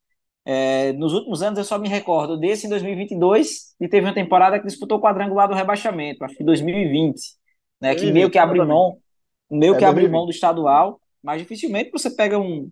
[0.46, 4.60] é, nos últimos anos eu só me recordo desse em 2022 e teve uma temporada
[4.60, 7.20] que disputou o quadrangular do rebaixamento, acho que 2020,
[7.82, 8.98] né, que meio que abriu mão,
[9.50, 12.70] meio é, que abriu mão do estadual, mas dificilmente você pega um,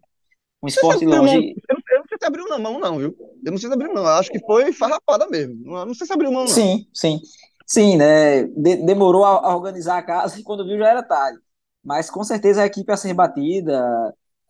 [0.62, 1.38] um esporte longe.
[1.38, 3.16] Mão, eu, não, eu não sei se abriu na mão, não, viu?
[3.44, 4.04] Eu não sei se abriu, não.
[4.04, 5.56] Eu acho que foi farrapada mesmo.
[5.64, 6.48] Não, não sei se abriu mão, não.
[6.48, 7.20] Sim, sim.
[7.66, 8.44] Sim, né?
[8.44, 11.40] De, demorou a, a, organizar a casa e quando viu já era tarde.
[11.84, 13.82] Mas com certeza a equipe a ser batida,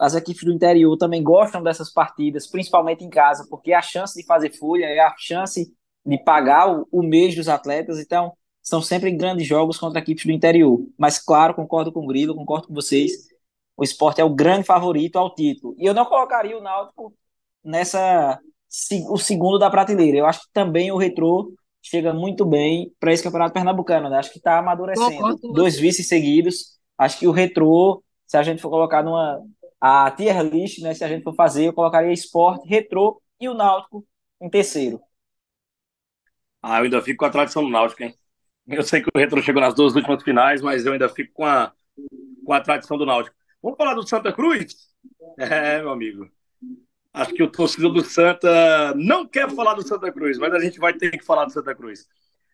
[0.01, 4.25] as equipes do interior também gostam dessas partidas, principalmente em casa, porque a chance de
[4.25, 5.71] fazer folha, é a chance
[6.03, 8.33] de pagar o, o mês dos atletas, então
[8.63, 10.79] são sempre grandes jogos contra equipes do interior.
[10.97, 13.11] Mas, claro, concordo com o Grilo, concordo com vocês,
[13.77, 15.75] o esporte é o grande favorito ao título.
[15.77, 17.13] E eu não colocaria o Náutico
[17.63, 18.39] nessa
[19.07, 20.17] o segundo da prateleira.
[20.17, 24.17] Eu acho que também o Retrô chega muito bem para esse campeonato pernambucano, né?
[24.17, 25.37] Acho que está amadurecendo.
[25.53, 26.79] Dois vices seguidos.
[26.97, 29.39] Acho que o Retrô, se a gente for colocar numa
[29.81, 33.55] a tier list, né, se a gente for fazer, eu colocaria Esporte, Retrô e o
[33.55, 34.05] Náutico
[34.39, 35.01] em terceiro.
[36.61, 38.15] Ah, eu ainda fico com a tradição do Náutico, hein?
[38.67, 41.45] Eu sei que o Retro chegou nas duas últimas finais, mas eu ainda fico com
[41.45, 41.73] a,
[42.45, 43.35] com a tradição do Náutico.
[43.61, 44.75] Vamos falar do Santa Cruz?
[45.37, 46.29] É, meu amigo.
[47.13, 50.79] Acho que o torcedor do Santa não quer falar do Santa Cruz, mas a gente
[50.79, 52.07] vai ter que falar do Santa Cruz.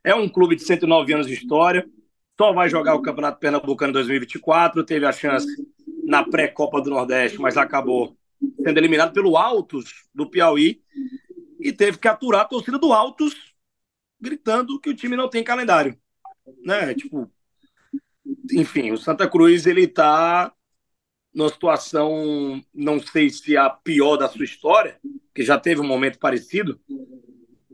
[0.04, 1.88] É um clube de 109 anos de história,
[2.38, 5.48] só vai jogar o Campeonato Pernambucano 2024, teve a chance
[6.08, 8.18] na pré-Copa do Nordeste, mas acabou
[8.64, 10.82] sendo eliminado pelo Altos do Piauí
[11.60, 13.36] e teve que aturar a torcida do Altos
[14.18, 16.00] gritando que o time não tem calendário,
[16.64, 16.94] né?
[16.94, 17.30] Tipo,
[18.54, 20.54] enfim, o Santa Cruz ele tá
[21.34, 25.02] numa situação, não sei se a pior da sua história,
[25.36, 26.80] que já teve um momento parecido,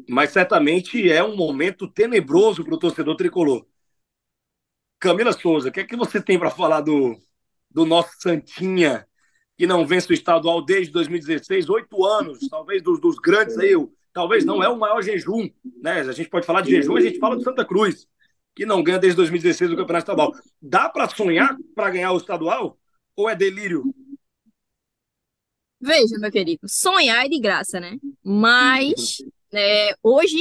[0.10, 3.63] mas certamente é um momento tenebroso para o torcedor tricolor.
[5.00, 7.15] Camila Souza, o que é que você tem para falar do,
[7.73, 9.07] do nosso Santinha,
[9.57, 13.73] que não vence o estadual desde 2016, oito anos, talvez dos, dos grandes aí,
[14.13, 15.49] talvez não é o maior jejum,
[15.81, 16.01] né?
[16.01, 18.07] A gente pode falar de jejum, a gente fala do Santa Cruz,
[18.55, 20.31] que não ganha desde 2016 o Campeonato Estadual.
[20.62, 22.77] Dá para sonhar para ganhar o estadual?
[23.15, 23.83] ou é delírio?
[25.79, 27.97] Veja, meu querido, sonhar é de graça, né?
[28.23, 29.17] Mas
[29.51, 30.39] é, hoje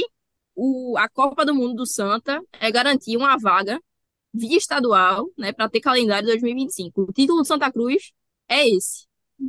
[0.55, 3.79] o, a Copa do Mundo do Santa é garantir uma vaga
[4.33, 7.03] via estadual, né, para ter calendário 2025.
[7.03, 8.11] O título do Santa Cruz
[8.47, 9.05] é esse.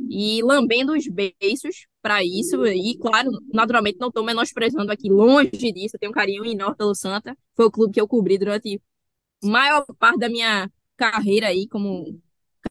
[0.09, 5.95] E lambendo os beiços para isso, e claro, naturalmente não estou menosprezando aqui, longe disso,
[5.95, 7.37] eu tenho um carinho enorme pelo Santa.
[7.55, 8.81] Foi o clube que eu cobri durante
[9.43, 12.19] a maior parte da minha carreira aí como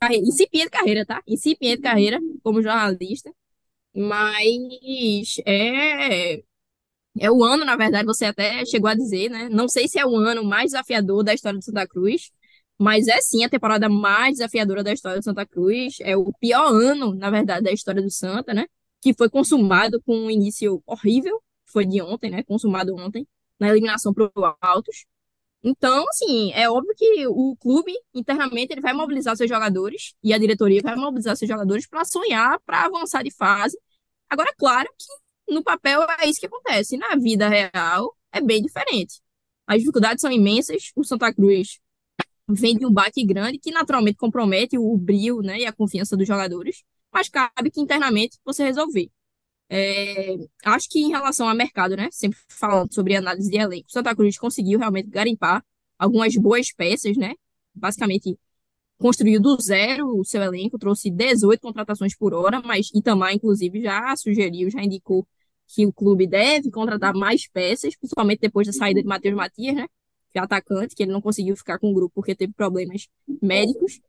[0.00, 1.22] carreira, incipiente carreira, tá?
[1.26, 3.32] Incipiente carreira como jornalista.
[3.94, 6.42] Mas é,
[7.18, 9.48] é o ano, na verdade, você até chegou a dizer, né?
[9.50, 12.30] Não sei se é o ano mais desafiador da história de Santa Cruz,
[12.78, 15.96] mas é sim a temporada mais desafiadora da história de Santa Cruz.
[16.00, 18.66] É o pior ano, na verdade, da história do Santa, né?
[19.00, 22.42] Que foi consumado com um início horrível, foi de ontem, né?
[22.42, 23.26] Consumado ontem,
[23.60, 25.06] na eliminação para o Altos.
[25.62, 30.38] Então, assim, é óbvio que o clube, internamente, ele vai mobilizar seus jogadores e a
[30.38, 33.78] diretoria vai mobilizar seus jogadores para sonhar, para avançar de fase.
[34.28, 35.06] Agora, claro que
[35.48, 36.96] no papel é isso que acontece.
[36.96, 39.20] Na vida real, é bem diferente.
[39.66, 40.90] As dificuldades são imensas.
[40.96, 41.78] O Santa Cruz
[42.48, 46.26] vem de um baque grande que naturalmente compromete o brilho né, e a confiança dos
[46.26, 49.10] jogadores, mas cabe que internamente você resolver.
[49.70, 52.08] É, acho que em relação ao mercado, né?
[52.12, 55.64] Sempre falando sobre análise de elenco, Santa Cruz conseguiu realmente garimpar
[55.98, 57.34] algumas boas peças, né?
[57.74, 58.38] Basicamente
[58.98, 64.14] construiu do zero o seu elenco, trouxe 18 contratações por hora, mas Itamar, inclusive, já
[64.16, 65.26] sugeriu, já indicou
[65.66, 69.86] que o clube deve contratar mais peças, principalmente depois da saída de Matheus Matias, né?
[70.30, 73.08] Que é atacante, que ele não conseguiu ficar com o grupo porque teve problemas
[73.42, 74.00] médicos.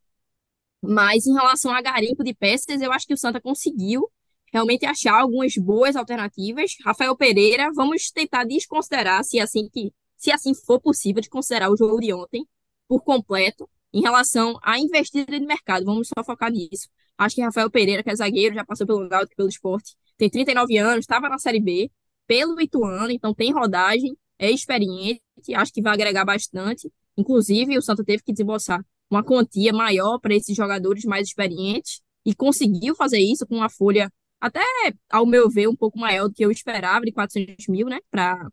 [0.81, 4.09] Mas em relação a garimpo de peças, eu acho que o Santa conseguiu
[4.51, 6.75] realmente achar algumas boas alternativas.
[6.83, 11.77] Rafael Pereira, vamos tentar desconsiderar, se assim que se assim for possível, de considerar o
[11.77, 12.47] jogo de ontem
[12.87, 15.85] por completo em relação à investida de mercado.
[15.85, 16.89] Vamos só focar nisso.
[17.17, 20.77] Acho que Rafael Pereira, que é zagueiro, já passou pelo Náutico, pelo esporte, tem 39
[20.77, 21.91] anos, estava na Série B,
[22.27, 25.21] pelo Ituano, então tem rodagem, é experiente,
[25.53, 26.91] acho que vai agregar bastante.
[27.17, 32.33] Inclusive, o Santa teve que desembolsar uma quantia maior para esses jogadores mais experientes e
[32.33, 34.61] conseguiu fazer isso com uma folha até,
[35.09, 38.49] ao meu ver, um pouco maior do que eu esperava, de 400 mil, né, para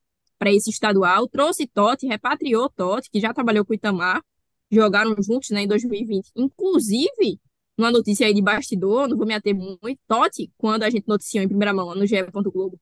[0.47, 1.27] esse estadual.
[1.29, 4.23] Trouxe Totti, repatriou Totti, que já trabalhou com o Itamar,
[4.71, 6.31] jogaram juntos, né, em 2020.
[6.37, 7.41] Inclusive,
[7.79, 11.43] uma notícia aí de bastidor, não vou me ater muito, Totti, quando a gente noticiou
[11.45, 12.17] em primeira mão no GE.
[12.33, 12.79] Globo,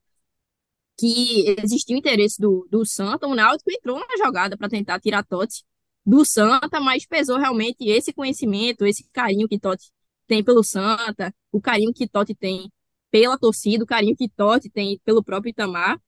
[0.99, 5.25] que existia o interesse do, do Santa, o Náutico entrou na jogada para tentar tirar
[5.25, 5.65] Totti
[6.05, 9.91] do Santa, mas pesou realmente esse conhecimento, esse carinho que Totti
[10.27, 12.71] tem pelo Santa, o carinho que Totti tem
[13.11, 16.01] pela torcida, o carinho que Totti tem pelo próprio Itamar.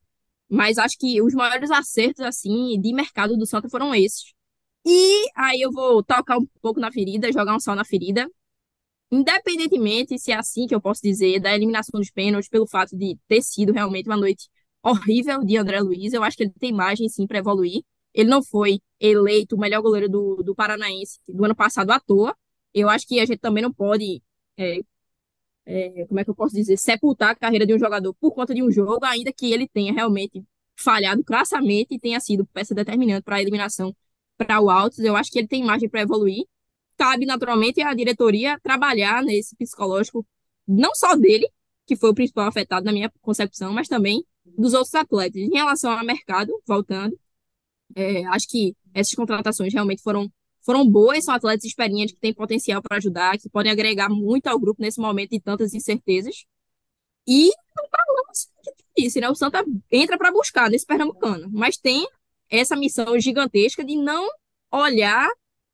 [0.48, 4.34] Mas acho que os maiores acertos, assim, de mercado do Santa foram esses.
[4.84, 8.28] E aí eu vou tocar um pouco na ferida, jogar um sal na ferida.
[9.12, 13.18] Independentemente, se é assim que eu posso dizer, da eliminação dos pênaltis, pelo fato de
[13.28, 14.48] ter sido realmente uma noite
[14.82, 17.82] horrível de André Luiz, eu acho que ele tem margem, sim, para evoluir.
[18.14, 22.36] Ele não foi eleito o melhor goleiro do, do Paranaense do ano passado à toa.
[22.74, 24.22] Eu acho que a gente também não pode
[24.56, 24.80] é,
[25.66, 28.54] é, como é que eu posso dizer, sepultar a carreira de um jogador por conta
[28.54, 30.42] de um jogo, ainda que ele tenha realmente
[30.76, 33.94] falhado crassamente e tenha sido peça determinante para a eliminação
[34.36, 34.98] para o Altos.
[35.00, 36.44] Eu acho que ele tem margem para evoluir.
[37.02, 40.24] Cabe naturalmente a diretoria trabalhar nesse psicológico,
[40.68, 41.50] não só dele,
[41.84, 44.24] que foi o principal afetado na minha concepção, mas também
[44.56, 45.42] dos outros atletas.
[45.42, 47.18] Em relação ao mercado, voltando,
[47.96, 52.80] é, acho que essas contratações realmente foram foram boas, são atletas experientes que têm potencial
[52.80, 56.44] para ajudar, que podem agregar muito ao grupo nesse momento de tantas incertezas.
[57.26, 57.88] E não
[58.62, 59.28] que disse, né?
[59.28, 62.06] O Santa entra para buscar nesse Pernambucano, mas tem
[62.48, 64.24] essa missão gigantesca de não
[64.70, 65.28] olhar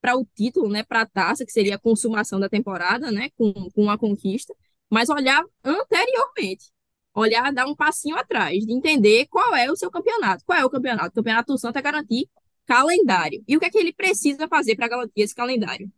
[0.09, 3.53] para o título, né, para a taça, que seria a consumação da temporada, né, com,
[3.75, 4.55] com a conquista,
[4.88, 6.73] mas olhar anteriormente.
[7.14, 10.44] Olhar, dar um passinho atrás, de entender qual é o seu campeonato.
[10.47, 11.09] Qual é o campeonato?
[11.09, 12.27] O campeonato do Santa é garantir
[12.64, 13.42] calendário.
[13.47, 15.90] E o que é que ele precisa fazer para garantir esse calendário?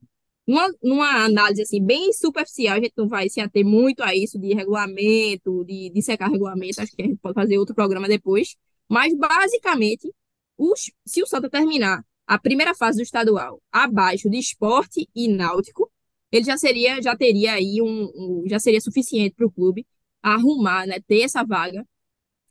[0.47, 4.41] Numa, numa análise assim, bem superficial, a gente não vai se ater muito a isso
[4.41, 8.57] de regulamento, de, de secar regulamento, acho que a gente pode fazer outro programa depois.
[8.89, 10.13] Mas, basicamente,
[10.59, 15.91] os, se o Santa terminar a primeira fase do estadual abaixo de esporte e náutico,
[16.31, 19.85] ele já seria, já teria aí um, um já seria suficiente para o clube
[20.23, 21.85] arrumar, né, ter essa vaga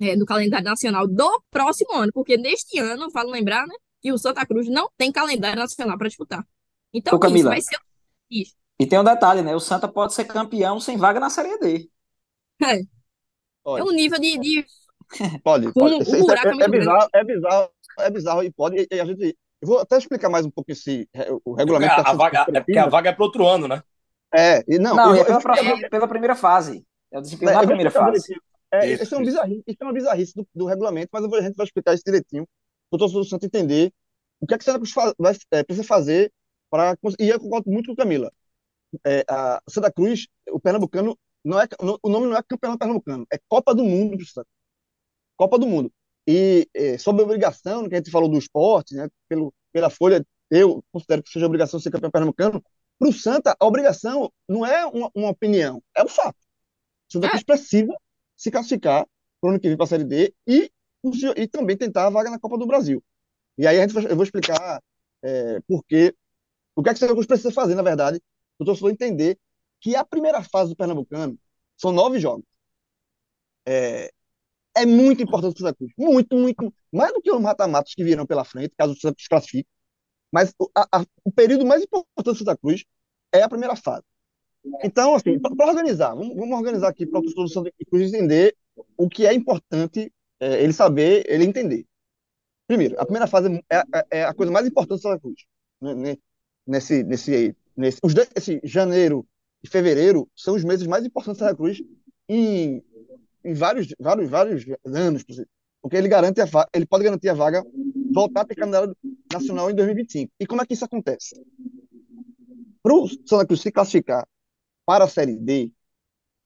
[0.02, 4.18] é, no calendário nacional do próximo ano, porque neste ano, vale lembrar, né, que o
[4.18, 6.46] Santa Cruz não tem calendário nacional para disputar.
[6.94, 7.80] Então, Ô, Camila, isso vai ser
[8.30, 8.56] isso.
[8.78, 9.56] E tem um detalhe, né?
[9.56, 11.90] O Santa pode ser campeão sem vaga na Série D.
[12.62, 12.80] É.
[12.80, 14.38] É um nível de.
[14.40, 14.66] de...
[15.44, 15.96] Pode, pode.
[15.96, 18.88] Um, um é, é, é, bizarro, é bizarro, é bizarro e pode.
[18.90, 21.10] E a gente eu vou até explicar mais um pouco esse
[21.44, 21.96] o regulamento.
[21.96, 23.84] Porque a, a vaga, é porque a vaga é para outro ano, né?
[24.34, 26.86] É, e não, não eu, é pela, eu, pela, primeira fase.
[27.12, 28.36] É o desempenho é, na primeira fase.
[28.72, 31.42] É, isso, isso, é um bizarrice, isso é uma bizarrice do, do regulamento, mas a
[31.42, 32.48] gente vai explicar isso direitinho,
[32.90, 33.92] para o torcedor do Santos entender
[34.40, 36.32] o que é que Santa Cruz vai, é, precisa fazer
[36.70, 36.96] para.
[37.20, 38.32] E eu concordo muito com Camila.
[39.06, 41.68] É, a Santa Cruz, o Pernambucano, não é,
[42.02, 44.48] o nome não é Campeonato Pernambucano, é Copa do Mundo para Santa.
[45.36, 45.92] Copa do Mundo.
[46.32, 50.84] E é, sobre obrigação, que a gente falou do esporte, né, pelo, pela Folha, eu
[50.92, 52.64] considero que seja obrigação ser campeão pernambucano.
[53.00, 56.38] Para o Santa, a obrigação não é uma, uma opinião, é um fato.
[57.10, 57.46] O Santa Cruz é.
[57.46, 57.98] precisa
[58.38, 59.08] se classificar
[59.42, 60.72] para o ano que vem para a Série D e,
[61.36, 63.04] e também tentar a vaga na Copa do Brasil.
[63.58, 64.84] E aí a gente, eu vou explicar
[65.24, 66.16] é, por quê,
[66.76, 68.22] o que é que o Santa Cruz precisa fazer, na verdade,
[68.60, 69.36] o torcedor entender
[69.82, 71.40] que a primeira fase do Pernambucano
[71.76, 72.46] são nove jogos.
[73.66, 74.12] É,
[74.82, 75.92] é muito importante para o Santa Cruz.
[75.98, 76.74] Muito, muito.
[76.92, 79.70] Mais do que os mata-matos que virão pela frente, caso o Santa Cruz classifique.
[80.32, 82.86] Mas a, a, o período mais importante do Santa Cruz
[83.32, 84.04] é a primeira fase.
[84.84, 88.56] Então, assim, para organizar, vamos, vamos, organizar aqui para o torcedor do Santa Cruz entender
[88.98, 91.86] o que é importante é, ele saber, ele entender.
[92.68, 95.46] Primeiro, a primeira fase é, é, é a coisa mais importante do Santa Cruz.
[95.82, 96.18] Né?
[96.68, 99.26] Nesse, nesse, nesse, os esse janeiro
[99.64, 101.82] e fevereiro são os meses mais importantes do Santa Cruz
[102.28, 102.84] em
[103.44, 105.24] em vários, vários, vários anos,
[105.82, 107.64] porque ele garante a ele pode garantir a vaga
[108.12, 108.96] voltar a ter calendário
[109.32, 110.32] nacional em 2025.
[110.40, 111.36] E como é que isso acontece?
[112.82, 114.28] Para o Santa Cruz se classificar
[114.86, 115.72] para a Série D,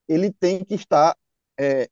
[0.08, 1.15] ele tem que estar.
[1.58, 1.88] É,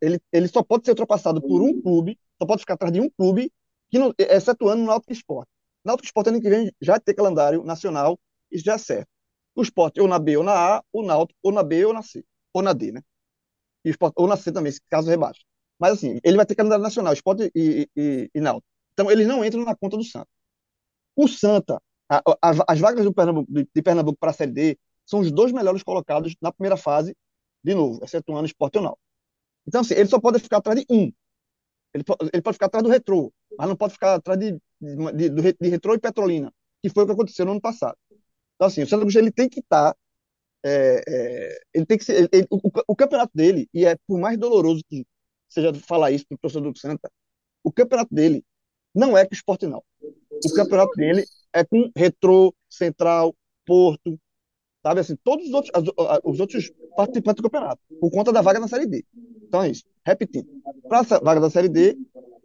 [0.00, 3.10] ele, ele só pode ser ultrapassado por um clube, só pode ficar atrás de um
[3.10, 3.52] clube,
[3.90, 5.50] que não, excetuando o Náutico Esporte.
[5.84, 8.18] Náutico Esporte ano que vem já tem calendário nacional,
[8.50, 9.08] isso já é certo.
[9.54, 12.02] O esporte ou na B ou na A, o Náutico ou na B ou na
[12.02, 13.02] C, ou na D, né?
[13.84, 15.40] E Sport, ou na C também, caso rebaixe.
[15.78, 18.66] Mas assim, ele vai ter calendário nacional, esporte e, e, e Náutico.
[18.92, 20.28] Então, eles não entram na conta do Santa.
[21.16, 25.20] O Santa, a, a, as vagas do Pernambuco, de, Pernambuco para a Série D são
[25.20, 27.16] os dois melhores colocados na primeira fase,
[27.64, 29.02] de novo, excetuando esporte ou Náutico.
[29.66, 31.12] Então, assim, ele só pode ficar atrás de um.
[31.94, 35.52] Ele, ele pode ficar atrás do Retrô, mas não pode ficar atrás de, de, de,
[35.58, 37.96] de Retrô e Petrolina, que foi o que aconteceu no ano passado.
[38.54, 39.98] Então, assim, o Santa Cruz ele tem que estar tá
[40.64, 42.28] é, é, ele tem que ser.
[42.32, 45.06] Ele, o, o, campeonato dele, e é por mais doloroso que
[45.48, 47.10] seja falar isso para o torcedor do Santa,
[47.64, 48.44] o campeonato dele
[48.94, 49.82] não é com o esporte, não.
[50.00, 54.18] O campeonato dele é com Retrô, Central, Porto,
[54.82, 55.72] sabe assim, todos os outros,
[56.24, 59.04] os outros participantes do campeonato, por conta da vaga na Série D.
[59.46, 59.84] Então é isso.
[60.04, 60.48] Repetindo,
[60.88, 61.96] para a vaga da Série D,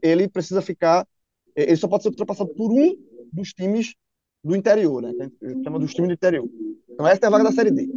[0.01, 1.07] ele precisa ficar.
[1.55, 2.95] Ele só pode ser ultrapassado por um
[3.31, 3.95] dos times
[4.43, 5.11] do interior, né?
[5.41, 6.47] A gente chama dos times do interior.
[6.95, 7.89] Então, essa é a vaga da Série D.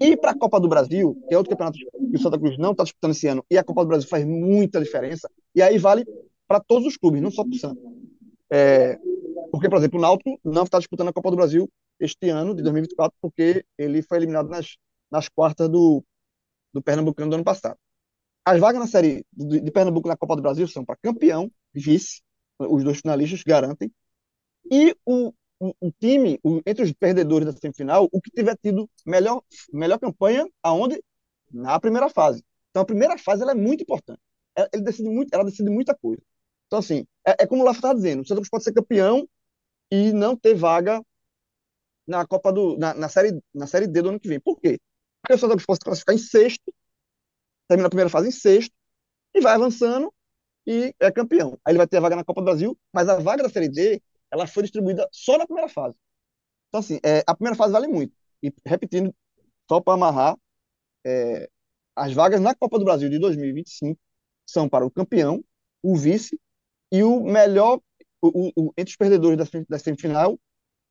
[0.00, 2.72] E para a Copa do Brasil, que é outro campeonato que o Santa Cruz não
[2.72, 6.04] está disputando esse ano, e a Copa do Brasil faz muita diferença, e aí vale
[6.48, 7.80] para todos os clubes, não só para o Santa.
[8.50, 8.98] É,
[9.52, 11.70] porque, por exemplo, o Náutico não está disputando a Copa do Brasil
[12.00, 14.76] este ano, de 2024, porque ele foi eliminado nas,
[15.08, 16.04] nas quartas do,
[16.72, 17.78] do Pernambucano do ano passado.
[18.44, 22.20] As vagas na série de, de Pernambuco na Copa do Brasil são para campeão, vice,
[22.58, 23.92] os dois finalistas garantem,
[24.70, 29.42] e o, um, time, um, entre os perdedores da semifinal, o que tiver tido melhor,
[29.72, 31.02] melhor campanha aonde?
[31.50, 32.44] Na primeira fase.
[32.70, 34.20] Então a primeira fase ela é muito importante.
[34.56, 36.20] Ela, ele decide muito, ela decide muita coisa.
[36.66, 39.28] Então, assim, é, é como o Lafa está dizendo, o Santos pode ser campeão
[39.90, 41.02] e não ter vaga
[42.06, 42.76] na Copa do.
[42.78, 44.40] na, na, série, na série D do ano que vem.
[44.40, 44.78] Por quê?
[45.22, 46.72] Porque o Santos pode classificar em sexto,
[47.68, 48.74] termina a primeira fase em sexto,
[49.34, 50.12] e vai avançando
[50.66, 51.58] e é campeão.
[51.64, 53.68] Aí ele vai ter a vaga na Copa do Brasil, mas a vaga da Série
[53.68, 54.02] D
[54.34, 55.96] ela foi distribuída só na primeira fase.
[56.68, 58.12] Então, assim, é, a primeira fase vale muito.
[58.42, 59.14] E, repetindo,
[59.68, 60.36] só para amarrar,
[61.06, 61.48] é,
[61.94, 63.98] as vagas na Copa do Brasil de 2025
[64.44, 65.42] são para o campeão,
[65.82, 66.38] o vice
[66.90, 67.80] e o melhor,
[68.20, 70.38] o, o, entre os perdedores da, da semifinal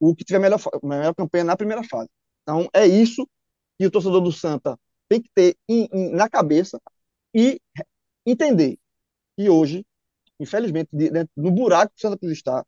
[0.00, 2.08] o que tiver melhor, melhor campanha na primeira fase.
[2.42, 3.28] Então, é isso
[3.78, 4.78] que o torcedor do Santa
[5.08, 6.80] tem que ter em, em, na cabeça
[7.34, 7.60] e
[8.26, 8.78] entender
[9.36, 9.86] que hoje,
[10.40, 10.90] infelizmente,
[11.36, 12.64] no buraco que o Santa Cruz está,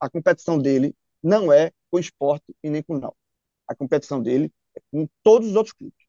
[0.00, 3.20] a competição dele não é com o esporte e nem com o Náutico.
[3.68, 6.06] A competição dele é com todos os outros clubes.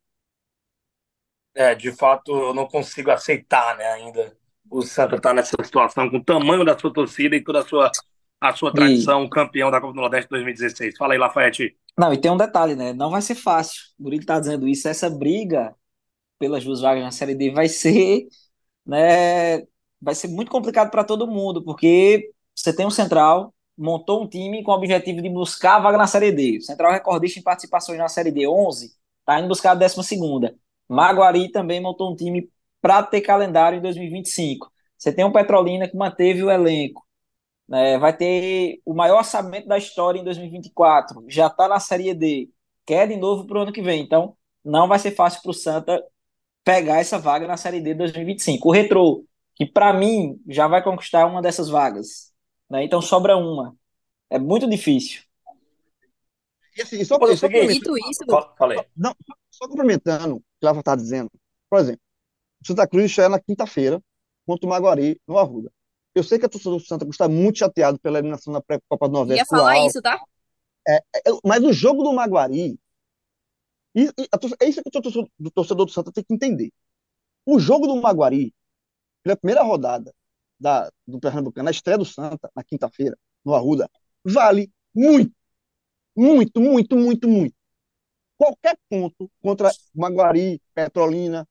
[1.55, 4.37] É, de fato, eu não consigo aceitar né, ainda
[4.69, 7.65] o Santa estar tá nessa situação, com o tamanho da sua torcida e toda a
[7.65, 7.91] sua,
[8.39, 9.29] a sua tradição, e...
[9.29, 10.97] campeão da Copa do Nordeste 2016.
[10.97, 11.75] Fala aí, Lafayette.
[11.97, 12.93] Não, e tem um detalhe, né?
[12.93, 13.81] Não vai ser fácil.
[13.97, 14.87] O Murilo está dizendo isso.
[14.87, 15.73] Essa briga
[16.37, 18.27] pelas duas vagas na Série D vai ser,
[18.85, 19.61] né?
[19.99, 24.63] Vai ser muito complicado para todo mundo, porque você tem um Central, montou um time
[24.63, 26.57] com o objetivo de buscar a vaga na Série D.
[26.57, 30.55] O Central recordista em participações na Série D 11, está indo buscar a 12 segunda.
[30.89, 32.49] Maguari também montou um time
[32.81, 34.71] para ter calendário em 2025.
[34.97, 37.05] Você tem um Petrolina que manteve o elenco.
[37.67, 37.97] Né?
[37.97, 41.25] Vai ter o maior orçamento da história em 2024.
[41.27, 42.49] Já está na Série D.
[42.85, 44.01] Quer de novo para o ano que vem.
[44.01, 46.03] Então, não vai ser fácil para o Santa
[46.63, 48.69] pegar essa vaga na Série D 2025.
[48.69, 49.25] O Retrô,
[49.55, 52.33] que para mim já vai conquistar uma dessas vagas.
[52.69, 52.83] Né?
[52.83, 53.75] Então, sobra uma.
[54.29, 55.21] É muito difícil.
[56.75, 58.25] E assim, só, só, só isso,
[58.57, 58.79] falei.
[58.95, 59.15] Não,
[59.49, 61.31] só complementando o que ela está dizendo,
[61.69, 62.01] por exemplo,
[62.61, 64.01] o Santa Cruz já é na quinta-feira
[64.45, 65.71] contra o Maguari no Arruda.
[66.13, 69.07] Eu sei que a torcida do Santa Cruz está muito chateado pela eliminação na pré-copa
[69.07, 69.41] do Nordeste.
[69.41, 70.19] Ia falar isso, tá?
[70.87, 72.79] É, é, mas o jogo do Maguari
[73.95, 76.71] e, e a, é isso que o torcedor, o torcedor do Santa tem que entender.
[77.45, 78.53] O jogo do Maguari,
[79.23, 80.13] pela primeira rodada
[80.59, 83.89] da, do Pernambucano, na estreia do Santa, na quinta-feira, no Arruda,
[84.23, 85.33] vale muito,
[86.15, 87.57] muito, muito, muito, muito
[88.37, 91.47] qualquer ponto contra Maguari, Petrolina,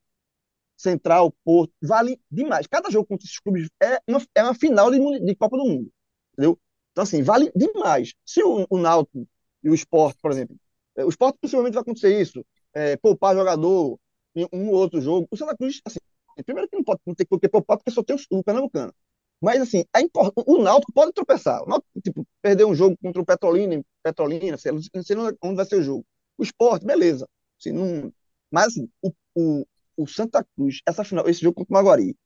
[0.77, 2.67] Central, Porto, vale demais.
[2.67, 5.91] Cada jogo contra esses clubes é uma, é uma final de, de Copa do Mundo,
[6.33, 6.59] entendeu?
[6.93, 8.15] Então, assim, vale demais.
[8.25, 9.27] Se o, o Náutico
[9.63, 10.57] e o Sport, por exemplo,
[10.97, 13.99] é, o Sport possivelmente vai acontecer isso, é, poupar jogador
[14.35, 15.27] em um ou outro jogo.
[15.31, 15.99] O Santa Cruz, assim,
[16.43, 18.93] primeiro que não pode não ter que poupar porque só tem o, o Pernambucano.
[19.41, 20.33] Mas, assim, é import...
[20.37, 21.63] o Náutico pode tropeçar.
[21.63, 25.65] O Náutico, tipo, perder um jogo contra o Petrolina, Petrolina, sei, não sei onde vai
[25.67, 26.07] ser o jogo.
[26.39, 27.29] O esporte, beleza.
[27.61, 28.13] Assim, não...
[28.51, 29.67] Mas assim, o, o,
[29.97, 32.17] o Santa Cruz, essa final, esse jogo contra o Maguari,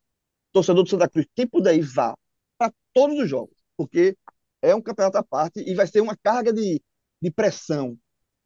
[0.51, 2.15] torcedor do Santa Cruz, quem puder ir, vá
[2.57, 4.15] para todos os jogos, porque
[4.61, 6.81] é um campeonato à parte e vai ser uma carga de,
[7.21, 7.97] de pressão,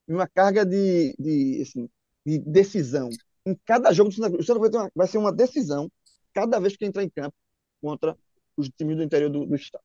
[0.07, 1.89] uma carga de, de, assim,
[2.25, 3.09] de decisão.
[3.45, 5.91] Em cada jogo do Santa Cruz, o Santa Cruz vai, uma, vai ser uma decisão
[6.33, 7.35] cada vez que entrar em campo
[7.81, 8.17] contra
[8.57, 9.83] os times do interior do, do estado.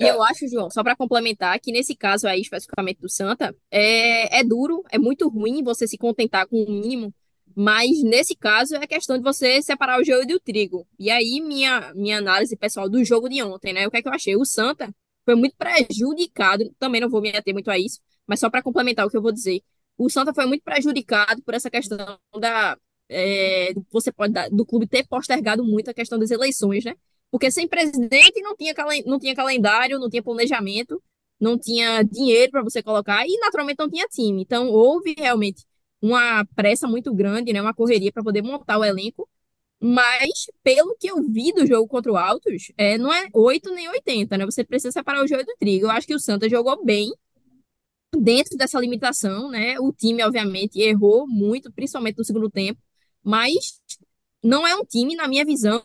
[0.00, 4.40] E eu acho, João, só para complementar, que nesse caso aí, especificamente do Santa, é,
[4.40, 7.14] é duro, é muito ruim você se contentar com o mínimo,
[7.54, 10.86] mas nesse caso é questão de você separar o joio do trigo.
[10.98, 13.86] E aí, minha, minha análise pessoal do jogo de ontem, né?
[13.86, 14.34] O que é que eu achei?
[14.36, 14.92] O Santa
[15.24, 19.06] foi muito prejudicado, também não vou me ater muito a isso, mas só para complementar
[19.06, 19.62] o que eu vou dizer.
[19.96, 22.76] O Santa foi muito prejudicado por essa questão da.
[23.08, 26.94] É, você pode dar, do clube ter postergado muito a questão das eleições, né?
[27.30, 28.74] Porque sem presidente não tinha,
[29.06, 31.02] não tinha calendário, não tinha planejamento,
[31.38, 34.42] não tinha dinheiro para você colocar e naturalmente não tinha time.
[34.42, 35.64] Então houve realmente
[36.00, 39.28] uma pressa muito grande, né, uma correria para poder montar o elenco.
[39.80, 43.88] Mas, pelo que eu vi do jogo contra o Altos, é, não é 8 nem
[43.88, 44.46] 80, né?
[44.46, 45.86] Você precisa separar o jogo do trigo.
[45.86, 47.12] Eu acho que o Santa jogou bem
[48.20, 49.78] dentro dessa limitação, né?
[49.80, 52.80] O time, obviamente, errou muito, principalmente no segundo tempo,
[53.22, 53.80] mas
[54.42, 55.82] não é um time, na minha visão,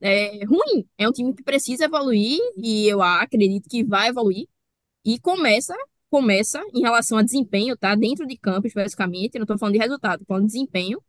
[0.00, 0.86] é, ruim.
[0.96, 4.46] É um time que precisa evoluir e eu acredito que vai evoluir.
[5.04, 5.74] E começa,
[6.10, 7.94] começa em relação a desempenho, tá?
[7.94, 11.02] Dentro de campo, especificamente, não estou falando de resultado, falando de desempenho,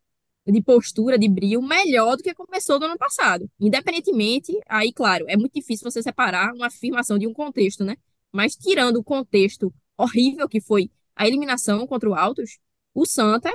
[0.48, 3.50] de postura, de brilho, melhor do que começou do ano passado.
[3.60, 7.96] Independentemente, aí, claro, é muito difícil você separar uma afirmação de um contexto, né?
[8.32, 9.74] Mas tirando o contexto
[10.04, 12.60] horrível que foi a eliminação contra o Altos,
[12.94, 13.52] o Santa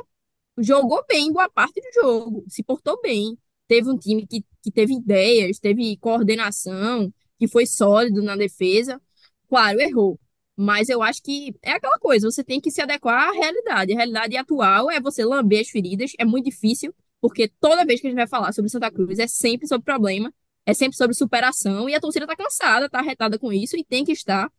[0.59, 3.37] jogou bem boa parte do jogo, se portou bem,
[3.67, 9.01] teve um time que, que teve ideias, teve coordenação, que foi sólido na defesa.
[9.49, 10.21] Claro, errou.
[10.57, 13.93] Mas eu acho que é aquela coisa, você tem que se adequar à realidade.
[13.93, 18.07] A realidade atual é você lamber as feridas, é muito difícil, porque toda vez que
[18.07, 20.33] a gente vai falar sobre Santa Cruz é sempre sobre problema,
[20.67, 24.05] é sempre sobre superação, e a torcida tá cansada, tá arretada com isso, e tem
[24.05, 24.51] que estar.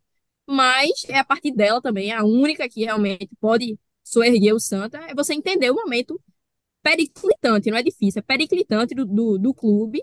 [0.46, 5.14] Mas é a partir dela também, a única que realmente pode soerguer o Santa, é
[5.14, 6.20] você entender o momento
[6.82, 10.02] periclitante, não é difícil, é periclitante do, do, do clube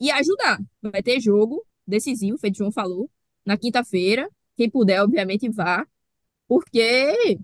[0.00, 0.58] e ajudar.
[0.82, 3.08] Vai ter jogo decisivo, feito João falou,
[3.46, 4.28] na quinta-feira.
[4.56, 5.86] Quem puder, obviamente, vá,
[6.48, 7.38] porque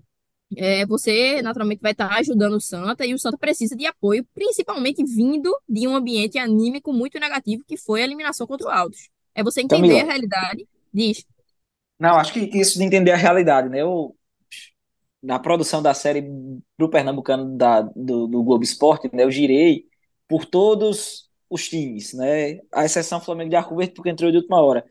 [0.57, 5.03] é, você naturalmente vai estar ajudando o Santa e o Santa precisa de apoio, principalmente
[5.03, 9.09] vindo de um ambiente anímico muito negativo que foi a eliminação contra o Altos.
[9.33, 10.67] É você entender Camila, a realidade.
[10.93, 11.25] Diz.
[12.01, 13.81] Não, acho que isso de entender a realidade, né?
[13.81, 14.15] Eu,
[15.21, 16.23] na produção da série
[16.75, 19.23] pro Pernambucano da, do, do Globo Esporte, né?
[19.23, 19.85] Eu girei
[20.27, 22.59] por todos os times, né?
[22.73, 24.83] A exceção Flamengo de Arco Verde, porque entrou de última hora.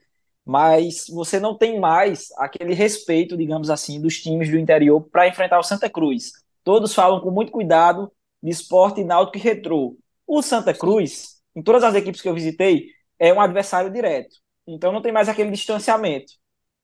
[0.45, 5.59] Mas você não tem mais aquele respeito, digamos assim, dos times do interior para enfrentar
[5.59, 6.33] o Santa Cruz.
[6.65, 9.97] Todos falam com muito cuidado de esporte, náutico e retrô.
[10.27, 12.89] O Santa Cruz, em todas as equipes que eu visitei,
[13.19, 14.37] é um adversário direto.
[14.67, 16.33] Então não tem mais aquele distanciamento.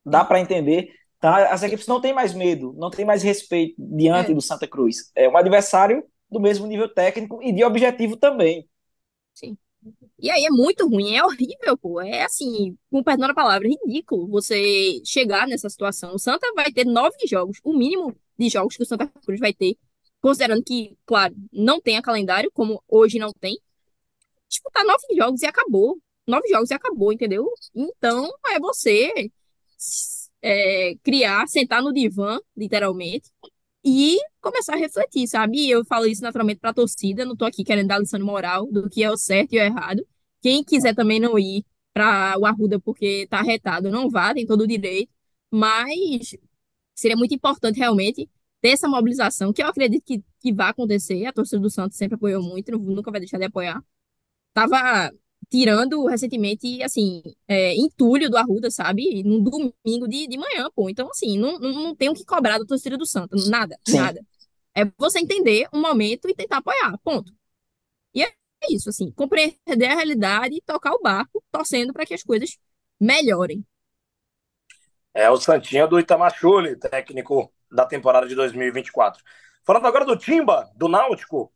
[0.07, 0.91] Dá para entender.
[1.21, 1.53] Tá?
[1.53, 4.35] As equipes não têm mais medo, não têm mais respeito diante é.
[4.35, 5.11] do Santa Cruz.
[5.15, 8.69] É um adversário do mesmo nível técnico e de objetivo também.
[9.35, 9.57] Sim.
[10.19, 12.01] E aí é muito ruim, é horrível, pô.
[12.01, 16.15] É assim, com perdão da palavra, ridículo você chegar nessa situação.
[16.15, 19.53] O Santa vai ter nove jogos, o mínimo de jogos que o Santa Cruz vai
[19.53, 19.77] ter,
[20.21, 23.59] considerando que, claro, não tem a calendário, como hoje não tem.
[24.49, 25.99] Disputar nove jogos e acabou.
[26.27, 27.47] Nove jogos e acabou, entendeu?
[27.75, 29.31] Então é você
[30.43, 33.31] é, criar, sentar no divã, literalmente,
[33.85, 35.59] e começar a refletir, sabe?
[35.59, 38.25] E eu falo isso naturalmente para a torcida, não tô aqui querendo dar lição de
[38.27, 40.07] moral do que é o certo e o errado.
[40.43, 44.63] Quem quiser também não ir para o Arruda porque tá retado, não vá, tem todo
[44.63, 45.11] o direito,
[45.51, 46.37] mas
[46.95, 48.29] seria muito importante realmente
[48.61, 51.25] ter essa mobilização, que eu acredito que, que vai acontecer.
[51.27, 53.83] A torcida do Santos sempre apoiou muito, nunca vai deixar de apoiar.
[54.53, 55.13] Tava
[55.51, 59.23] tirando recentemente, assim, é, entulho do Arruda, sabe?
[59.23, 60.89] Num domingo de, de manhã, pô.
[60.91, 63.99] Então, assim, não, não, não tem o que cobrar da torcida do Santos, nada, Sim.
[63.99, 64.21] nada.
[64.75, 67.33] É você entender o momento e tentar apoiar, ponto.
[68.15, 68.33] E é
[68.71, 72.59] isso, assim, compreender a realidade e tocar o barco, torcendo para que as coisas
[73.01, 73.65] melhorem.
[75.15, 79.23] É o Santinho do Itamachule, técnico da temporada de 2024.
[79.65, 81.53] Falando agora do Timba, do Náutico,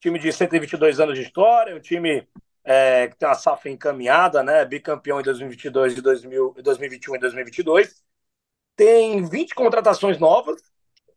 [0.00, 2.26] time de 122 anos de história, um time
[2.64, 4.64] é, que tem uma safra encaminhada, né?
[4.64, 8.02] Bicampeão em 2022 e 2021 e 2022.
[8.76, 10.62] Tem 20 contratações novas,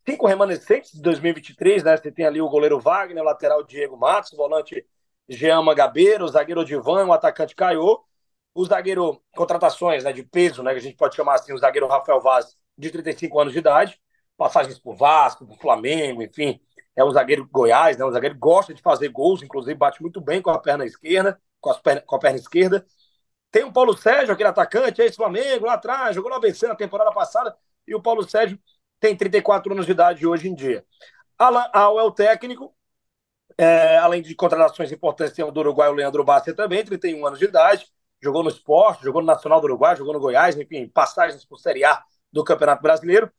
[0.08, 1.98] cinco remanescentes de 2023, né?
[1.98, 4.86] Você tem ali o goleiro Wagner, o lateral Diego Matos, o volante
[5.28, 8.00] Jean Mangabeiro, o zagueiro Divan, o atacante Caio,
[8.54, 11.88] o zagueiro contratações, né, de peso, né, que a gente pode chamar assim, o zagueiro
[11.88, 14.00] Rafael Vaz, de 35 anos de idade,
[14.38, 16.60] passagens por Vasco, por Flamengo, enfim,
[16.96, 18.06] é um zagueiro Goiás, né?
[18.06, 21.40] Um zagueiro que gosta de fazer gols, inclusive bate muito bem com a perna esquerda,
[21.60, 22.86] com, as perna, com a perna esquerda.
[23.52, 27.12] Tem o Paulo Sérgio, aquele atacante, esse Flamengo, lá atrás, jogou no ABC na temporada
[27.12, 27.56] passada,
[27.88, 28.60] e o Paulo Sérgio
[29.00, 30.86] tem 34 anos de idade hoje em dia.
[31.38, 32.76] Alan Al é o técnico,
[33.58, 37.40] é, além de contratações importantes, tem o do Uruguai, o Leandro Bassi também, 31 anos
[37.40, 37.88] de idade,
[38.22, 41.84] jogou no esporte, jogou no Nacional do Uruguai, jogou no Goiás, enfim, passagens por Série
[41.84, 43.32] A do Campeonato Brasileiro.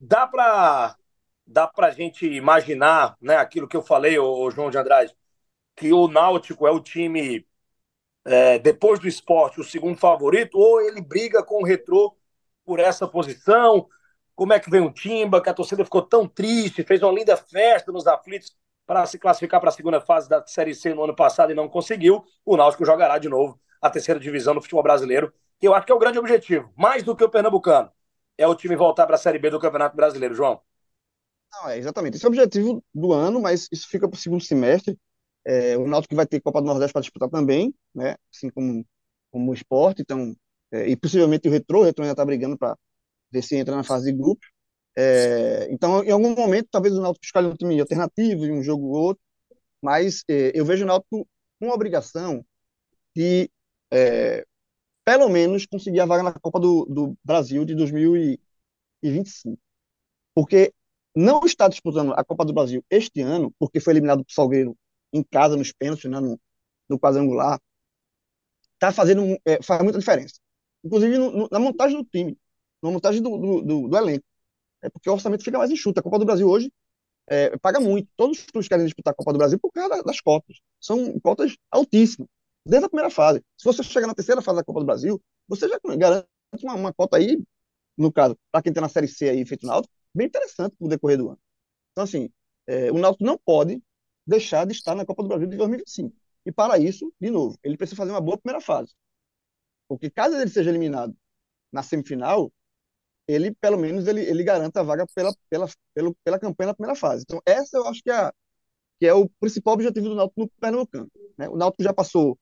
[0.00, 0.96] Dá para
[1.48, 5.16] dá para a gente imaginar, né, aquilo que eu falei, o João de Andrade,
[5.74, 7.46] que o Náutico é o time,
[8.24, 12.16] é, depois do esporte, o segundo favorito, ou ele briga com o Retrô
[12.64, 13.88] por essa posição?
[14.34, 17.36] Como é que vem o Timba, que a torcida ficou tão triste, fez uma linda
[17.36, 21.14] festa nos aflitos para se classificar para a segunda fase da Série C no ano
[21.16, 22.24] passado e não conseguiu.
[22.44, 25.92] O Náutico jogará de novo a terceira divisão do futebol brasileiro, que eu acho que
[25.92, 27.90] é o grande objetivo, mais do que o Pernambucano.
[28.36, 30.60] É o time voltar para a Série B do Campeonato Brasileiro, João.
[31.52, 32.16] Não, é exatamente.
[32.16, 34.98] Esse é o objetivo do ano, mas isso fica para o segundo semestre.
[35.44, 38.16] É, o Náutico vai ter Copa do Nordeste para disputar também, né?
[38.34, 38.84] Assim como,
[39.30, 40.36] como o esporte, então,
[40.72, 42.76] é, e possivelmente o Retrô, o Retrô ainda está brigando para
[43.32, 44.42] ver se entra na fase de grupo.
[44.96, 48.94] É, então, em algum momento, talvez o Náutico escolha um time alternativo um jogo ou
[49.04, 49.22] outro,
[49.82, 51.28] mas é, eu vejo o Náutico
[51.60, 52.44] com a obrigação
[53.16, 53.50] de,
[53.92, 54.44] é,
[55.04, 59.60] pelo menos, conseguir a vaga na Copa do, do Brasil de 2025.
[60.34, 60.72] Porque
[61.18, 64.76] não está disputando a Copa do Brasil este ano, porque foi eliminado para o Salgueiro
[65.12, 66.40] em casa, nos pênaltis, né, no,
[66.88, 67.60] no quadrangular,
[68.74, 70.36] está fazendo é, faz muita diferença.
[70.84, 72.38] Inclusive no, no, na montagem do time,
[72.80, 74.24] na montagem do, do, do, do, elenco.
[74.80, 75.98] É porque o orçamento fica mais enxuto.
[75.98, 76.72] A Copa do Brasil hoje
[77.26, 78.08] é, paga muito.
[78.16, 80.58] Todos os clubes querem disputar a Copa do Brasil por causa das cotas.
[80.80, 82.28] São cotas altíssimas,
[82.64, 83.42] desde a primeira fase.
[83.56, 86.28] Se você chegar na terceira fase da Copa do Brasil, você já garante
[86.62, 87.42] uma, uma cota aí,
[87.96, 89.88] no caso, para quem tem na Série C aí feito na alta,
[90.18, 91.40] bem interessante no decorrer do ano.
[91.92, 92.30] Então, assim,
[92.66, 93.82] é, o Náutico não pode
[94.26, 96.14] deixar de estar na Copa do Brasil de 2025.
[96.44, 98.94] E para isso, de novo, ele precisa fazer uma boa primeira fase.
[99.88, 101.16] Porque caso ele seja eliminado
[101.72, 102.52] na semifinal,
[103.26, 106.98] ele, pelo menos, ele, ele garanta a vaga pela, pela, pela, pela campanha na primeira
[106.98, 107.22] fase.
[107.22, 108.32] Então, essa eu acho que é,
[108.98, 111.10] que é o principal objetivo do Náutico no Pernambucano.
[111.36, 111.48] Né?
[111.48, 112.38] O Náutico já passou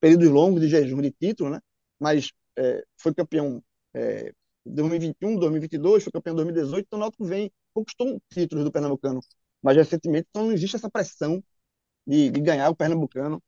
[0.00, 1.60] períodos longos de jejum de título, né?
[1.98, 3.62] mas é, foi campeão
[3.94, 4.32] é,
[4.68, 9.20] 2021, 2022, foi campeão em 2018, então o Náutico vem, conquistou títulos do Pernambucano
[9.62, 11.42] mais recentemente, então não existe essa pressão
[12.06, 13.42] de, de ganhar o Pernambucano,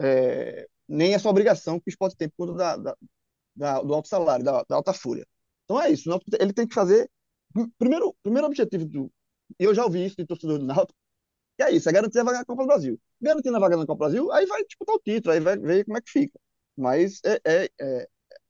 [0.00, 2.96] é, nem essa obrigação que o esporte tem por conta da, da,
[3.56, 5.26] da, do alto salário, da, da alta fúria.
[5.64, 6.10] Então é isso.
[6.40, 7.10] Ele tem que fazer.
[7.78, 9.12] Primeiro, primeiro objetivo do.
[9.58, 10.98] Eu já ouvi isso de torcedor do Náutico,
[11.56, 13.00] que é isso, é garantir a vaga na Copa do Brasil.
[13.20, 15.84] Garantindo a vaga na Copa do Brasil, aí vai disputar o título, aí vai ver
[15.84, 16.38] como é que fica.
[16.76, 18.08] Mas é, é, é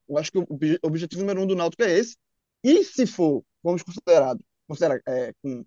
[0.08, 0.46] eu acho que o
[0.82, 2.16] objetivo número um do Náutico é esse.
[2.62, 4.36] E se for, vamos considerar,
[4.66, 5.64] considerar é, com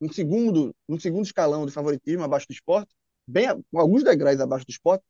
[0.00, 2.94] um segundo, um segundo escalão de favoritismo abaixo do esporte,
[3.26, 5.04] bem, com alguns degraus abaixo do esporte,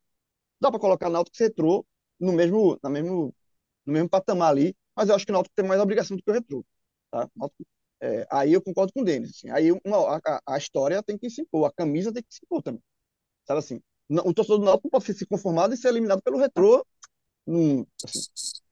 [0.59, 1.85] dá para colocar Náutico e Retrô
[2.19, 3.33] no mesmo, na mesmo,
[3.85, 6.29] no mesmo patamar ali, mas eu acho que o Náutico tem mais obrigação do que
[6.29, 6.65] o Retrô.
[7.11, 7.29] Tá?
[8.01, 9.31] É, aí eu concordo com o Denis.
[9.31, 12.41] Assim, aí uma, a, a, história tem que se impor, a camisa tem que se
[12.43, 12.81] impor também.
[13.45, 13.81] Sabe assim?
[14.09, 16.85] O torcedor do Náutico pode se conformado e ser eliminado pelo Retrô.
[17.47, 17.85] Assim,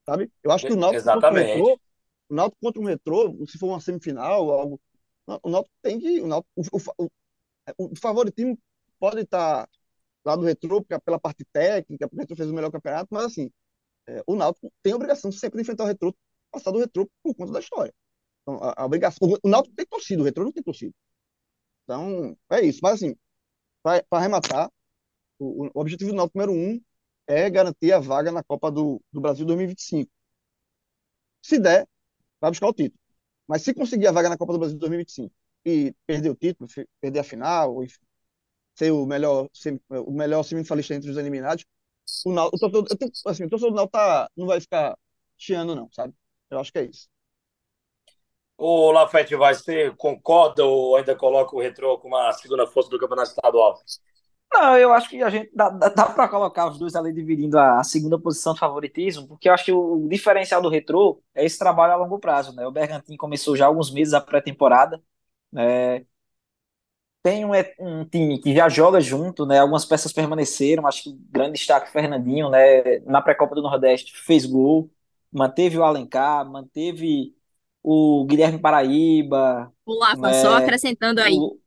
[0.04, 0.30] sabe?
[0.42, 1.80] Eu acho que o Náutico contra o Retrô,
[2.28, 4.80] o Náutico contra um Retrô, se for uma semifinal, algo,
[5.42, 6.20] o Náutico tem que.
[6.20, 7.10] O, Náutico, o, o,
[7.78, 8.58] o, o favoritismo
[8.98, 9.68] pode estar
[10.24, 13.50] lá do Retrô pela parte técnica, porque o Retrô fez o melhor campeonato, mas assim,
[14.06, 16.14] é, o Náutico tem a obrigação sempre de enfrentar o Retrô,
[16.50, 17.94] passar do Retrô por conta da história.
[18.42, 20.94] Então, a, a obrigação, o Náutico tem torcido, o Retrô não tem torcido.
[21.84, 22.80] Então, é isso.
[22.82, 23.16] Mas assim,
[23.82, 24.70] para arrematar,
[25.38, 26.80] o, o, objetivo do Náutico número um
[27.30, 30.10] é garantir a vaga na Copa do, do Brasil 2025.
[31.42, 31.86] Se der,
[32.40, 32.98] vai buscar o título.
[33.46, 35.32] Mas se conseguir a vaga na Copa do Brasil 2025
[35.64, 36.68] e perder o título,
[37.00, 38.00] perder a final, enfim,
[38.74, 41.64] ser o melhor, ser, o melhor semifinalista entre os eliminados,
[42.24, 44.96] o, Náutico, o, torcedor, tenho, assim, o torcedor do Náutico tá, não vai ficar
[45.38, 46.14] chiando, não, sabe?
[46.50, 47.08] Eu acho que é isso.
[48.58, 52.98] O Lafete, vai, você concorda ou ainda coloca o Retrô como a segunda força do
[52.98, 53.80] campeonato estadual?
[54.52, 57.56] Não, eu acho que a gente dá, dá, dá para colocar os dois ali dividindo
[57.58, 61.22] a, a, segunda posição de favoritismo, porque eu acho que o, o, diferencial do Retrô
[61.34, 62.66] é esse trabalho a longo prazo, né?
[62.66, 65.00] O Bergantin começou já há alguns meses a pré-temporada,
[65.52, 66.04] né?
[67.22, 69.58] tem um, um, time que já joga junto, né?
[69.58, 73.00] Algumas peças permaneceram, acho que o grande destaque Fernandinho, né?
[73.00, 74.90] Na pré-copa do Nordeste fez gol,
[75.30, 77.34] manteve o Alencar, manteve
[77.82, 79.72] o Guilherme Paraíba.
[79.84, 80.34] O Lafa, né?
[80.34, 81.36] só acrescentando aí.
[81.36, 81.58] O,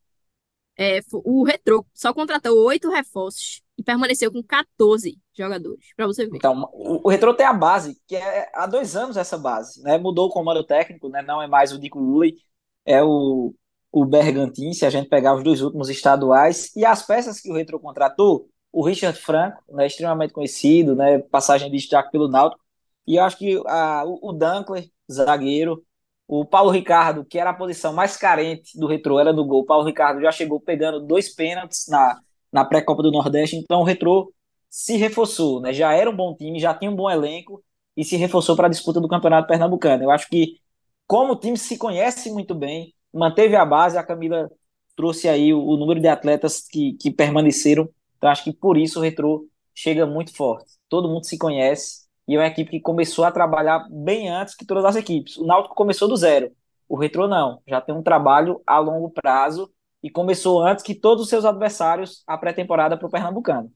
[0.78, 6.38] é, o Retro só contratou oito reforços e permaneceu com 14 jogadores, para você ver.
[6.38, 9.98] Então, o, Retro tem a base, que é há dois anos essa base, né?
[9.98, 11.22] Mudou o comando técnico, né?
[11.22, 12.38] Não é mais o Dico Lully,
[12.86, 13.54] é o
[13.94, 17.54] o Bergantin, se a gente pegar os dois últimos estaduais, e as peças que o
[17.54, 22.60] Retro contratou, o Richard Franco, né, extremamente conhecido, né, passagem de destaque pelo Náutico,
[23.06, 25.86] e eu acho que a, o, o Dunkler, zagueiro,
[26.28, 29.66] o Paulo Ricardo, que era a posição mais carente do Retro, era do gol, o
[29.66, 32.20] Paulo Ricardo já chegou pegando dois pênaltis na,
[32.52, 34.34] na pré-copa do Nordeste, então o Retro
[34.70, 37.64] se reforçou, né, já era um bom time, já tinha um bom elenco,
[37.96, 40.04] e se reforçou para a disputa do Campeonato Pernambucano.
[40.04, 40.60] Eu acho que,
[41.06, 44.50] como o time se conhece muito bem, manteve a base, a Camila
[44.96, 49.00] trouxe aí o, o número de atletas que, que permaneceram, então acho que por isso
[49.00, 50.72] o Retro chega muito forte.
[50.90, 54.66] Todo mundo se conhece e é uma equipe que começou a trabalhar bem antes que
[54.66, 55.38] todas as equipes.
[55.38, 56.52] O Náutico começou do zero,
[56.88, 59.72] o Retro não, já tem um trabalho a longo prazo
[60.02, 63.72] e começou antes que todos os seus adversários a pré-temporada para o Pernambucano.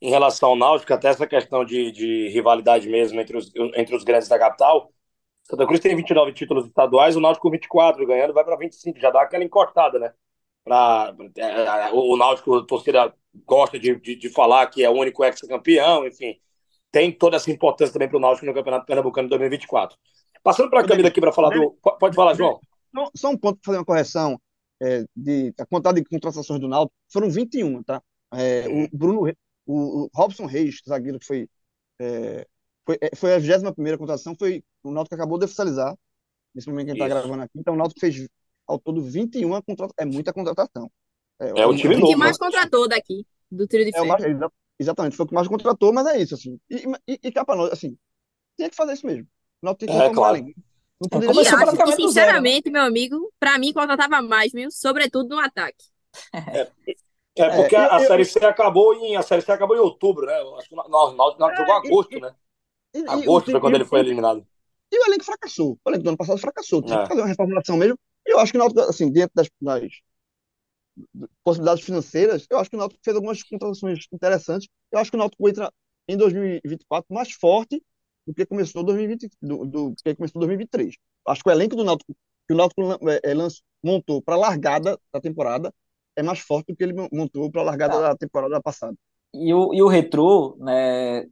[0.00, 4.04] Em relação ao Náutico, até essa questão de, de rivalidade mesmo entre os, entre os
[4.04, 4.92] grandes da capital,
[5.44, 9.10] Santa Cruz tem 29 títulos estaduais, o Náutico com 24 ganhando vai para 25, já
[9.10, 10.12] dá aquela encortada, né?
[10.62, 13.14] Pra, é, o Náutico, a torcida
[13.46, 16.38] gosta de, de, de falar que é o único ex-campeão, enfim.
[16.94, 19.98] Tem toda essa importância também para o Náutico no Campeonato Pernambucano de 2024.
[20.44, 21.72] Passando para a Camila aqui para falar do.
[21.98, 22.60] Pode falar, João.
[23.16, 24.40] Só um ponto para fazer uma correção.
[24.80, 28.00] É, de, a quantidade de contratações do Náutico foram 21, tá?
[28.32, 29.28] É, o Bruno,
[29.66, 31.48] o, o Robson Reis, zagueiro que foi
[32.00, 32.46] é,
[32.86, 35.96] foi, é, foi a 21 primeira contratação, foi o Náutico acabou de oficializar,
[36.54, 38.28] nesse momento que a gente está gravando aqui, então o Náutico fez
[38.68, 40.88] ao todo 21 contratações, é muita contratação.
[41.40, 42.06] É, é o time novo.
[42.06, 42.46] que mais né?
[42.46, 44.52] contratou daqui, do trio de ferro.
[44.78, 46.58] É exatamente, foi o que mais contratou, mas é isso, assim.
[46.68, 47.96] E, e, e cá nós, assim,
[48.56, 49.26] tinha que fazer isso mesmo.
[49.62, 50.54] O Náutico tinha que é, claro.
[51.00, 54.70] Não poderia e acho sinceramente, zero, meu amigo, para mim contratava mais, viu?
[54.70, 55.84] Sobretudo no ataque.
[56.32, 56.70] É,
[57.36, 60.34] é porque a, a Série C acabou em a Série C acabou em outubro, né?
[60.56, 62.34] Acho que o Náutico jogou agosto, né?
[62.94, 64.46] E, Agosto foi quando ele foi eliminado.
[64.92, 65.76] E o elenco fracassou.
[65.84, 66.80] O elenco do ano passado fracassou.
[66.80, 67.02] Tinha é.
[67.02, 67.98] que fazer uma reformulação mesmo.
[68.24, 69.82] E eu acho que assim, dentro das, das,
[71.42, 74.68] possibilidades financeiras, eu acho que o Náutico fez algumas contratações interessantes.
[74.92, 75.72] Eu acho que o Náutico entra
[76.08, 77.82] em 2024 mais forte
[78.26, 80.94] do que começou 2020, do, do que começou 2023.
[81.26, 82.14] Acho que o elenco do Náutico
[82.46, 83.34] que o Náutico é, é,
[83.82, 85.72] montou para a largada da temporada
[86.16, 88.00] é mais forte do que ele montou para a largada tá.
[88.00, 88.94] da temporada passada.
[89.32, 91.26] E o, e o Retrô, né,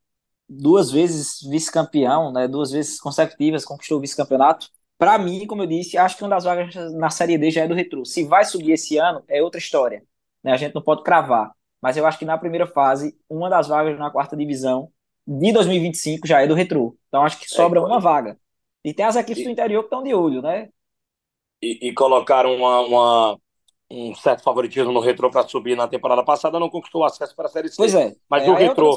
[0.48, 4.68] duas vezes vice-campeão, né, duas vezes consecutivas, conquistou o vice-campeonato.
[5.03, 7.66] Para mim, como eu disse, acho que uma das vagas na Série D já é
[7.66, 8.07] do Retro.
[8.07, 10.05] Se vai subir esse ano, é outra história.
[10.44, 10.53] Né?
[10.53, 11.50] A gente não pode cravar.
[11.80, 14.92] Mas eu acho que na primeira fase, uma das vagas na quarta divisão
[15.26, 16.96] de 2025 já é do Retro.
[17.09, 18.38] Então acho que sobra é, uma vaga.
[18.84, 20.68] E tem as equipes do interior que estão de olho, né?
[21.61, 23.38] E, e colocaram uma, uma,
[23.90, 27.50] um certo favoritismo no Retro para subir na temporada passada, não conquistou acesso para a
[27.50, 27.74] Série C.
[27.76, 28.96] Pois é, mas é, o Retro.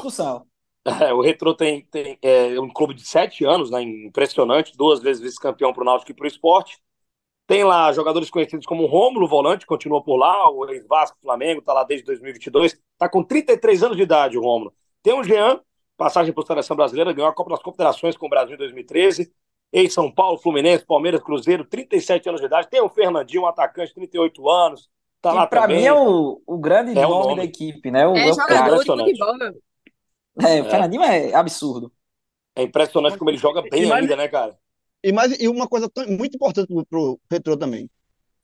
[1.00, 5.20] É, o Retro tem, tem é, um clube de sete anos, né, impressionante, duas vezes
[5.22, 6.78] vice-campeão para o Náutico e para o esporte.
[7.46, 11.72] Tem lá jogadores conhecidos como o Rômulo, volante, continua por lá, o ex-Vasco Flamengo, está
[11.72, 14.72] lá desde 2022, está com 33 anos de idade o Rômulo.
[15.02, 15.60] Tem o Jean,
[15.96, 19.32] passagem por seleção brasileira, ganhou a Copa das Confederações com o Brasil em 2013,
[19.72, 22.68] ex-São Paulo, Fluminense, Palmeiras, Cruzeiro, 37 anos de idade.
[22.68, 24.88] Tem o Fernandinho, um atacante, 38 anos,
[25.20, 25.78] tá que lá pra também.
[25.78, 27.36] mim é o, o grande É o nome, nome.
[27.36, 28.06] da equipe, né?
[28.06, 28.76] O, É é jogador cara.
[28.80, 29.54] de futebol, meu.
[30.40, 31.92] É, o Fernandinho é absurdo.
[32.54, 34.58] É impressionante como ele joga bem E mais- ainda, né, cara?
[35.02, 37.88] E, mais, e uma coisa tão- muito importante pro, pro Retrô também.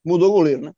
[0.05, 0.73] Mudou o goleiro, né?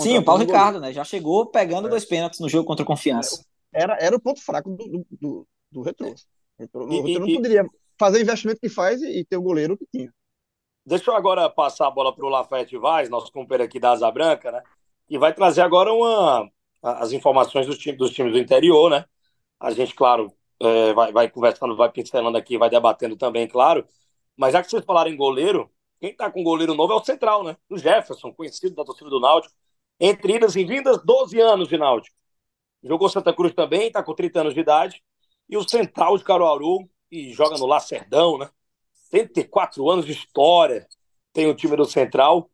[0.00, 0.92] Sim, o Paulo Ricardo, né?
[0.92, 3.44] Já chegou pegando dois pênaltis no jogo contra o Confiança.
[3.72, 6.14] Era, era o ponto fraco do, do, do, do Retrô.
[6.58, 7.66] Retrô- E- o Retrô não e- poderia
[7.98, 10.12] fazer o investimento que faz e, e ter o goleiro que tinha.
[10.84, 14.10] Deixa eu agora passar a bola para o Lafayette Vaz, nosso companheiro aqui da Asa
[14.10, 14.62] Branca, né?
[15.08, 16.50] E vai trazer agora uma,
[16.82, 19.04] as informações dos times, dos times do interior, né?
[19.62, 23.86] A gente, claro, é, vai, vai conversando, vai pincelando aqui, vai debatendo também, claro.
[24.36, 27.44] Mas já que vocês falaram em goleiro, quem tá com goleiro novo é o Central,
[27.44, 27.56] né?
[27.70, 29.54] O Jefferson, conhecido da torcida do Náutico.
[30.00, 32.16] Entre idas e vindas, 12 anos de Náutico.
[32.82, 35.02] Jogou Santa Cruz também, tá com 30 anos de idade.
[35.48, 38.50] E o Central de Caruaru, que joga no Lacerdão, né?
[39.10, 40.88] 104 anos de história
[41.32, 42.50] tem o time do Central.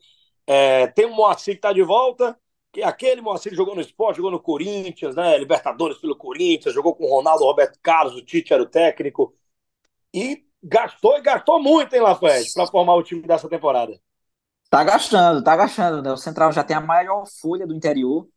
[0.47, 2.39] É, tem o Moacir que está de volta,
[2.73, 5.37] que aquele Moacir jogou no esporte, jogou no Corinthians, né?
[5.39, 9.35] Libertadores pelo Corinthians, jogou com o Ronaldo Roberto Carlos, o Tite era o técnico.
[10.13, 13.99] E gastou e gastou muito, hein, Lafayette, para formar o time dessa temporada.
[14.71, 16.13] Tá gastando, tá gastando, né?
[16.13, 18.29] O Central já tem a maior folha do interior.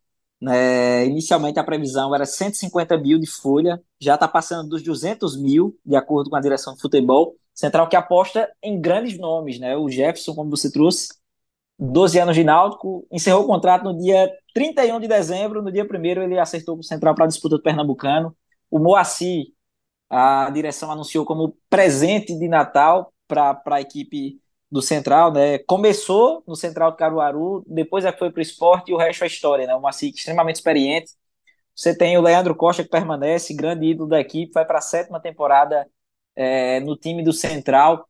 [0.41, 1.05] Né?
[1.05, 5.95] Inicialmente a previsão era 150 mil de folha, já tá passando dos 200 mil, de
[5.95, 7.35] acordo com a direção de futebol.
[7.53, 9.75] Central que aposta em grandes nomes, né?
[9.77, 11.09] O Jefferson, como você trouxe,
[11.83, 16.21] 12 anos de Náutico, encerrou o contrato no dia 31 de dezembro, no dia 1
[16.21, 18.35] ele acertou com o Central para a disputa do Pernambucano.
[18.69, 19.47] O Moacir,
[20.07, 25.57] a direção anunciou como presente de Natal para a equipe do Central, né?
[25.59, 29.23] Começou no Central de Caruaru, depois é que foi para o esporte e o resto
[29.23, 29.73] é história, né?
[29.73, 31.13] O Moacir extremamente experiente.
[31.75, 35.19] Você tem o Leandro Costa que permanece, grande ídolo da equipe, vai para a sétima
[35.19, 35.87] temporada
[36.35, 38.07] é, no time do Central.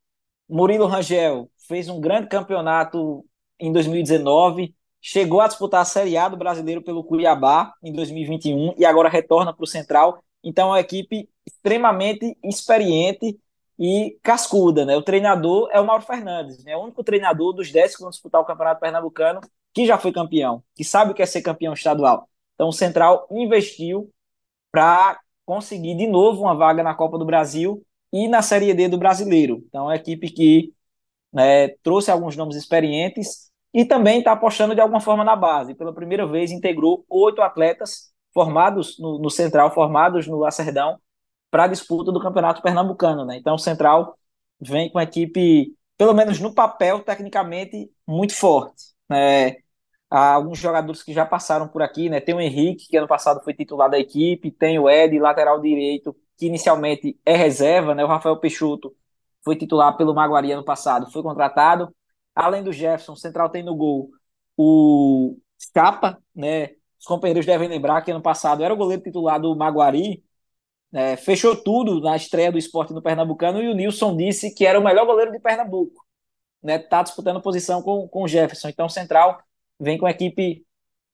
[0.50, 3.26] Murilo Rangel fez um grande campeonato
[3.62, 8.86] em 2019, chegou a disputar a Série A do Brasileiro pelo Cuiabá em 2021 e
[8.86, 10.22] agora retorna para o Central.
[10.44, 13.40] Então, é uma equipe extremamente experiente
[13.80, 14.98] e cascuda, né?
[14.98, 16.76] O treinador é o Mauro Fernandes, né?
[16.76, 19.42] O único treinador dos 10 que vão disputar o Campeonato Pernambucano
[19.74, 22.30] que já foi campeão, que sabe o que é ser campeão estadual.
[22.56, 24.12] Então, o Central investiu
[24.72, 28.98] para conseguir de novo uma vaga na Copa do Brasil e na Série D do
[28.98, 29.64] Brasileiro.
[29.68, 30.74] Então, é uma equipe que
[31.32, 35.74] né, trouxe alguns nomes experientes e também está apostando de alguma forma na base.
[35.76, 41.00] Pela primeira vez, integrou oito atletas formados no, no Central, formados no Lacerdão,
[41.50, 43.26] para a disputa do Campeonato Pernambucano.
[43.26, 43.38] Né?
[43.38, 44.18] Então, o Central
[44.60, 48.94] vem com a equipe, pelo menos no papel, tecnicamente, muito forte.
[49.10, 49.58] Né?
[50.10, 52.20] Há alguns jogadores que já passaram por aqui, né?
[52.20, 56.14] Tem o Henrique, que ano passado foi titular da equipe, tem o Ed, lateral direito,
[56.38, 58.04] que inicialmente é reserva, né?
[58.04, 58.94] O Rafael Peixoto
[59.44, 61.96] foi titular pelo Maguari ano passado, foi contratado.
[62.36, 64.10] Além do Jefferson, o Central tem no gol
[64.58, 66.70] o Scapa, né?
[67.00, 70.24] Os companheiros devem lembrar que ano passado era o goleiro titular do Maguari,
[70.92, 71.16] né?
[71.18, 74.84] fechou tudo na estreia do esporte no Pernambucano e o Nilson disse que era o
[74.84, 76.06] melhor goleiro de Pernambuco.
[76.62, 76.78] Né?
[76.78, 78.70] Tá disputando posição com, com o Jefferson.
[78.70, 79.42] Então o Central
[79.80, 80.64] vem com a equipe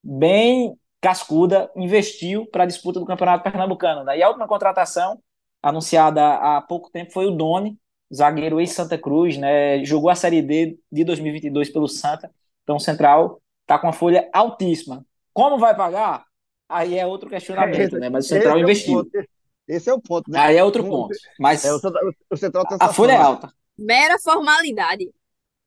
[0.04, 4.04] bem cascuda, investiu para a disputa do Campeonato Pernambucano.
[4.04, 4.18] Né?
[4.18, 5.22] E a última contratação,
[5.62, 7.78] anunciada há pouco tempo, foi o Doni,
[8.14, 9.84] zagueiro ex-Santa Cruz, né?
[9.84, 12.32] jogou a Série D de 2022 pelo Santa.
[12.64, 15.06] Então o Central está com uma folha altíssima.
[15.34, 16.26] Como vai pagar?
[16.70, 18.10] Aí é outro questionamento, Esse- né?
[18.10, 18.96] Mas o Central esse é o investiu.
[19.04, 19.28] ponto.
[19.68, 20.40] Esse é o ponto, né?
[20.40, 21.14] Aí é outro ponto.
[21.40, 23.54] Mas É, o, Central- o Central tem a folha é alta.
[23.78, 25.10] Mera formalidade.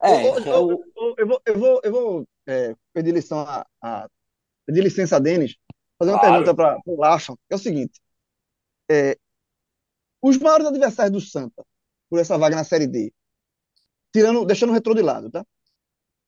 [0.01, 4.09] É, é o- ô, Eu vou, eu vou, eu vou é, pedir lição a, a-
[4.65, 5.55] pedir licença a Denis,
[5.99, 6.33] fazer uma Claro.
[6.43, 7.99] pergunta para o Larson, que é o seguinte:
[8.89, 9.15] é,
[10.21, 11.63] os maiores adversários do Santa
[12.11, 13.13] por essa vaga na Série D,
[14.13, 15.45] tirando, deixando o retrô de lado, tá?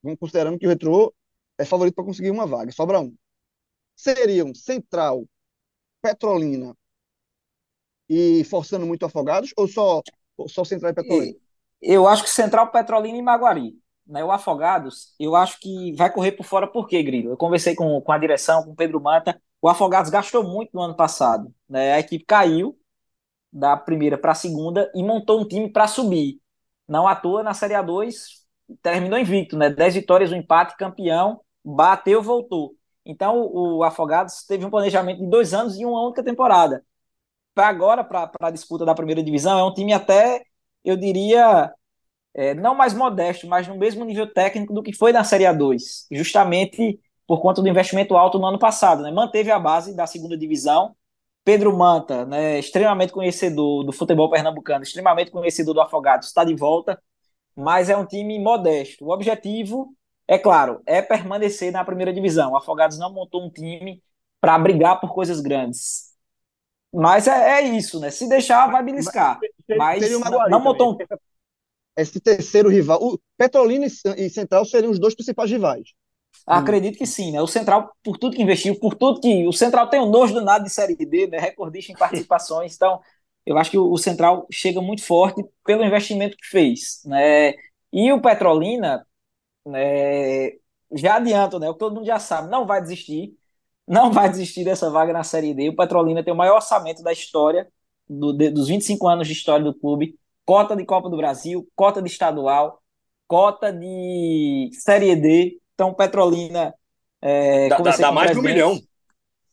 [0.02, 1.14] Vamos considerando que o retrô
[1.58, 3.14] é favorito para conseguir uma vaga, sobra um.
[3.94, 5.26] Seriam Central,
[6.02, 6.74] Petrolina
[8.10, 10.02] e forçando muito afogados, ou só,
[10.38, 11.38] ou só Central e Petrolina?
[11.82, 13.78] eu acho que Central, Petrolina e Maguari.
[14.08, 14.24] Né?
[14.24, 17.32] O Afogados, eu acho que vai correr por fora por quê, Grilo?
[17.32, 19.42] Eu conversei com, com a direção, com o Pedro Manta.
[19.62, 21.54] O Afogados gastou muito no ano passado.
[21.68, 21.94] Né?
[21.94, 22.78] A equipe caiu
[23.54, 26.42] da primeira para a segunda e montou um time para subir.
[26.88, 28.16] não atua na Série A2,
[28.82, 29.70] terminou invicto, né?
[29.70, 32.76] 10 vitórias, um empate, campeão, bateu, voltou.
[33.06, 36.84] Então, o Afogados teve um planejamento de dois anos e uma única temporada.
[37.54, 40.44] Para agora, para a disputa da primeira divisão, é um time até,
[40.84, 41.72] eu diria,
[42.34, 46.08] é, não mais modesto, mas no mesmo nível técnico do que foi na Série A2,
[46.12, 49.04] justamente por conta do investimento alto no ano passado.
[49.04, 49.12] Né?
[49.12, 50.96] Manteve a base da segunda divisão.
[51.44, 57.02] Pedro Manta, né, extremamente conhecedor do futebol pernambucano, extremamente conhecedor do Afogados, está de volta,
[57.56, 59.06] mas é um time modesto.
[59.06, 59.94] O objetivo
[60.28, 62.54] é claro, é permanecer na primeira divisão.
[62.54, 64.02] O Afogados não montou um time
[64.40, 66.14] para brigar por coisas grandes.
[66.94, 68.12] Mas é, é, isso, né?
[68.12, 69.40] Se deixar, vai beliscar.
[69.68, 70.98] Mas, mas não, não montou um...
[71.98, 73.00] Esse terceiro rival.
[73.02, 75.94] O Petrolina e Central seriam os dois principais rivais.
[76.46, 77.42] Acredito que sim, né?
[77.42, 79.48] O Central, por tudo que investiu, por tudo que.
[79.48, 81.40] O Central tem um nojo do nada de Série D, né?
[81.40, 82.76] Recordista em participações.
[82.76, 83.00] Então,
[83.46, 87.54] eu acho que o Central chega muito forte pelo investimento que fez, né?
[87.92, 89.06] E o Petrolina,
[89.76, 90.58] é,
[90.96, 91.70] já adianto, né?
[91.70, 93.34] O que todo mundo já sabe, não vai desistir,
[93.88, 95.70] não vai desistir dessa vaga na Série D.
[95.70, 97.68] O Petrolina tem o maior orçamento da história,
[98.10, 102.02] do, de, dos 25 anos de história do clube, cota de Copa do Brasil, cota
[102.02, 102.82] de estadual,
[103.28, 105.60] cota de Série D.
[105.74, 106.74] Então, Petrolina.
[107.22, 108.80] É, dá, dá mais de um milhão.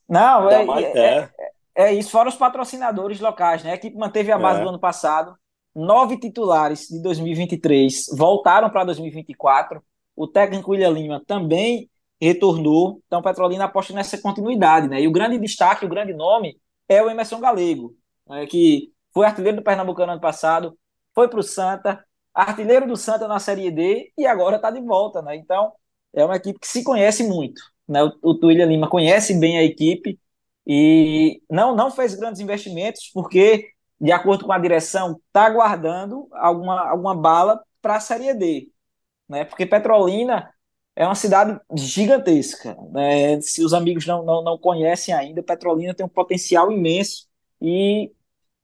[0.08, 1.30] Não, é, mais, é, é,
[1.76, 3.72] é, isso, fora os patrocinadores locais, né?
[3.72, 4.62] A equipe manteve a base é.
[4.64, 5.36] do ano passado.
[5.72, 9.80] Nove titulares de 2023 voltaram para 2024.
[10.16, 11.88] O técnico William Lima também
[12.20, 13.00] retornou.
[13.06, 15.00] Então, Petrolina aposta nessa continuidade, né?
[15.00, 16.56] E o grande destaque, o grande nome
[16.88, 17.94] é o Emerson Galego,
[18.28, 18.46] né?
[18.46, 20.76] que foi artilheiro do Pernambucano ano passado,
[21.14, 22.04] foi para o Santa,
[22.34, 25.36] artilheiro do Santa na Série D e agora está de volta, né?
[25.36, 25.72] Então,
[26.12, 28.02] é uma equipe que se conhece muito, né?
[28.04, 30.18] O, o William Lima conhece bem a equipe
[30.66, 36.88] e não, não fez grandes investimentos porque, de acordo com a direção, está guardando alguma,
[36.90, 38.70] alguma bala para a Série D
[39.30, 39.44] né?
[39.44, 40.52] Porque Petrolina
[40.96, 43.40] é uma cidade gigantesca, né?
[43.40, 47.28] Se os amigos não, não, não conhecem ainda, Petrolina tem um potencial imenso
[47.62, 48.12] e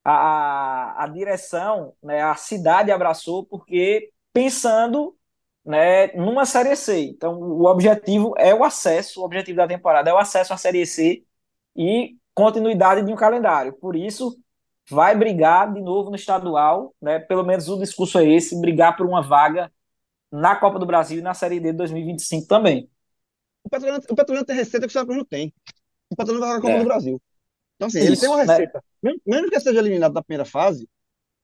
[0.04, 5.16] a, a direção, né, a cidade abraçou porque pensando
[5.66, 7.00] né, numa Série C.
[7.00, 10.86] Então, o objetivo é o acesso, o objetivo da temporada é o acesso à Série
[10.86, 11.24] C
[11.74, 13.72] e continuidade de um calendário.
[13.72, 14.38] Por isso,
[14.88, 17.18] vai brigar de novo no estadual, né?
[17.18, 19.72] Pelo menos o discurso é esse, brigar por uma vaga
[20.30, 22.88] na Copa do Brasil e na Série D de 2025 também.
[23.64, 25.52] O Petrolina, o Petrolina tem receita que o Santa não tem.
[26.08, 26.78] O Petrolina vai na Copa é.
[26.78, 27.20] do Brasil.
[27.74, 28.44] Então, assim, Isso, ele tem uma né?
[28.44, 28.84] receita.
[29.02, 29.12] Né?
[29.26, 30.88] Mesmo, que seja eliminado na primeira fase,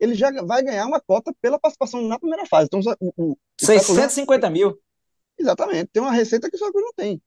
[0.03, 2.67] ele já vai ganhar uma cota pela participação na primeira fase.
[2.67, 4.79] Então, o, o, 650 mil.
[5.39, 5.91] Exatamente.
[5.93, 7.23] Tem uma receita que o Santa Cruz não tem.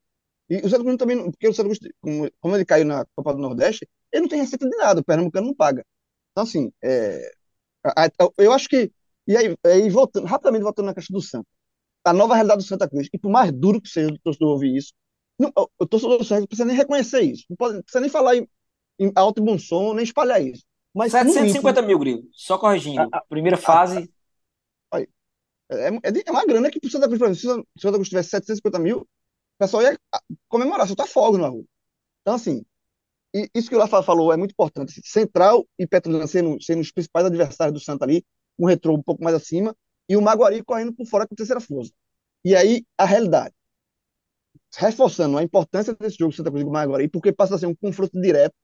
[0.50, 3.34] E o Santa Cruz também, porque o Santa Cruz, como, como, ele caiu na Copa
[3.34, 5.00] do Nordeste, ele não tem receita de nada.
[5.00, 5.86] O Pernambucano não paga.
[6.32, 7.32] Então, assim, é,
[8.38, 8.92] eu acho que
[9.28, 11.48] e aí, aí voltando, rapidamente voltando na questão do Santa.
[12.04, 14.76] A nova realidade do Santa Cruz, e por mais duro que seja o torcedor ouvir
[14.78, 14.94] isso,
[15.40, 17.46] não, o torcedor do Santa não precisa nem reconhecer isso.
[17.50, 18.48] Não, pode, não precisa nem falar em,
[19.00, 20.64] em, alto e bom som, nem espalhar isso.
[20.96, 22.24] Mas 750 mil, Grilo.
[22.32, 23.02] Só corrigindo.
[23.02, 24.10] A, a, Primeira fase.
[24.92, 25.08] A, é,
[25.70, 25.90] é,
[26.26, 28.80] é, uma grana que pro Santa Cruz, por exemplo, se o Santa Cruz tivesse 750
[28.80, 29.08] mil, o
[29.60, 30.00] pessoal ia
[30.48, 31.66] comemorar, soltar fogo na rua.
[32.22, 32.64] Então, assim,
[33.54, 35.02] isso que o Rafa falou é muito importante.
[35.04, 38.24] Central e Petrolina sendo, sendo os principais adversários do Santa ali,
[38.58, 39.76] um retrô um pouco mais acima,
[40.08, 41.92] e o Maguari correndo por fora com a terceira força.
[42.44, 43.54] E aí, a realidade.
[44.78, 48.20] Reforçando a importância desse jogo Santa Cruz o Maguari, porque passa a ser um confronto
[48.22, 48.56] direto,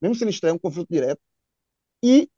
[0.00, 1.20] mesmo se ele estreia, um confronto direto.
[2.02, 2.28] E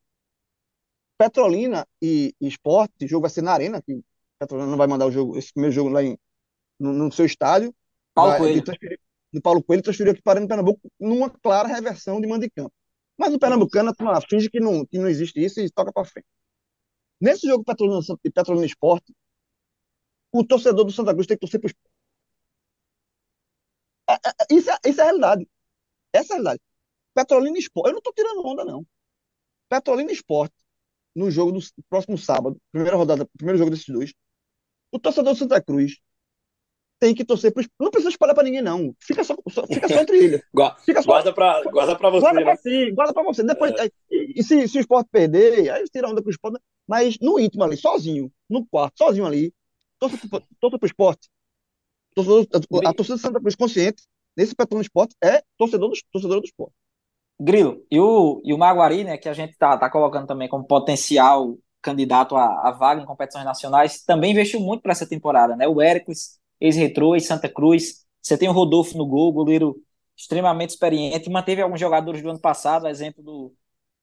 [1.19, 4.01] Petrolina e, e Esporte, o jogo vai ser na Arena, que
[4.39, 6.19] Petrolina não vai mandar o jogo, esse primeiro jogo lá em,
[6.79, 7.75] no, no seu estádio.
[8.15, 8.65] Paulo vai, Coelho.
[9.33, 12.73] No Paulo Coelho transferiu aqui para o Pernambuco numa clara reversão de mando de campo.
[13.17, 16.27] Mas no Pernambucano, a finge que não, que não existe isso e toca para frente.
[17.21, 19.13] Nesse jogo Petrolina e Petrolina Esporte,
[20.33, 21.73] o torcedor do Santa Cruz tem que torcer para o
[24.09, 25.49] é, é, é, isso, é, isso é a realidade.
[26.13, 26.61] Essa é a realidade.
[27.15, 27.89] Petrolina Esporte.
[27.89, 28.87] Eu não estou tirando onda, não.
[29.69, 30.55] Petrolina Esporte,
[31.15, 34.13] no jogo do próximo sábado, primeira rodada, primeiro jogo desses dois,
[34.93, 35.99] o torcedor do Santa Cruz
[36.99, 38.95] tem que torcer para Não precisa espalhar para ninguém, não.
[39.01, 40.43] Fica só, só, fica só entre eles.
[40.85, 42.21] Fica só, guarda para guarda pra você.
[42.21, 42.45] Guarda né?
[42.45, 43.43] para si, guarda para você.
[43.45, 43.91] Depois, é.
[44.11, 46.61] e, e se, se o esporte perder, aí tira onda com o esporte.
[46.87, 49.53] Mas no íntimo ali, sozinho, no quarto, sozinho ali,
[49.99, 51.29] torça para o esporte.
[52.15, 54.03] Torcedor, a, a torcida do Santa Cruz consciente,
[54.37, 56.75] nesse Petróleo Esporte, é torcedor do, torcedor do esporte.
[57.41, 60.65] Grilo, e o, e o Maguari, né, que a gente tá, tá colocando também como
[60.65, 65.69] potencial candidato a vaga em competições nacionais, também investiu muito para essa temporada, né?
[65.69, 68.05] O Hércules ex-retrô e Santa Cruz.
[68.21, 69.77] Você tem o Rodolfo no gol, goleiro
[70.17, 73.55] extremamente experiente, manteve alguns jogadores do ano passado, exemplo do,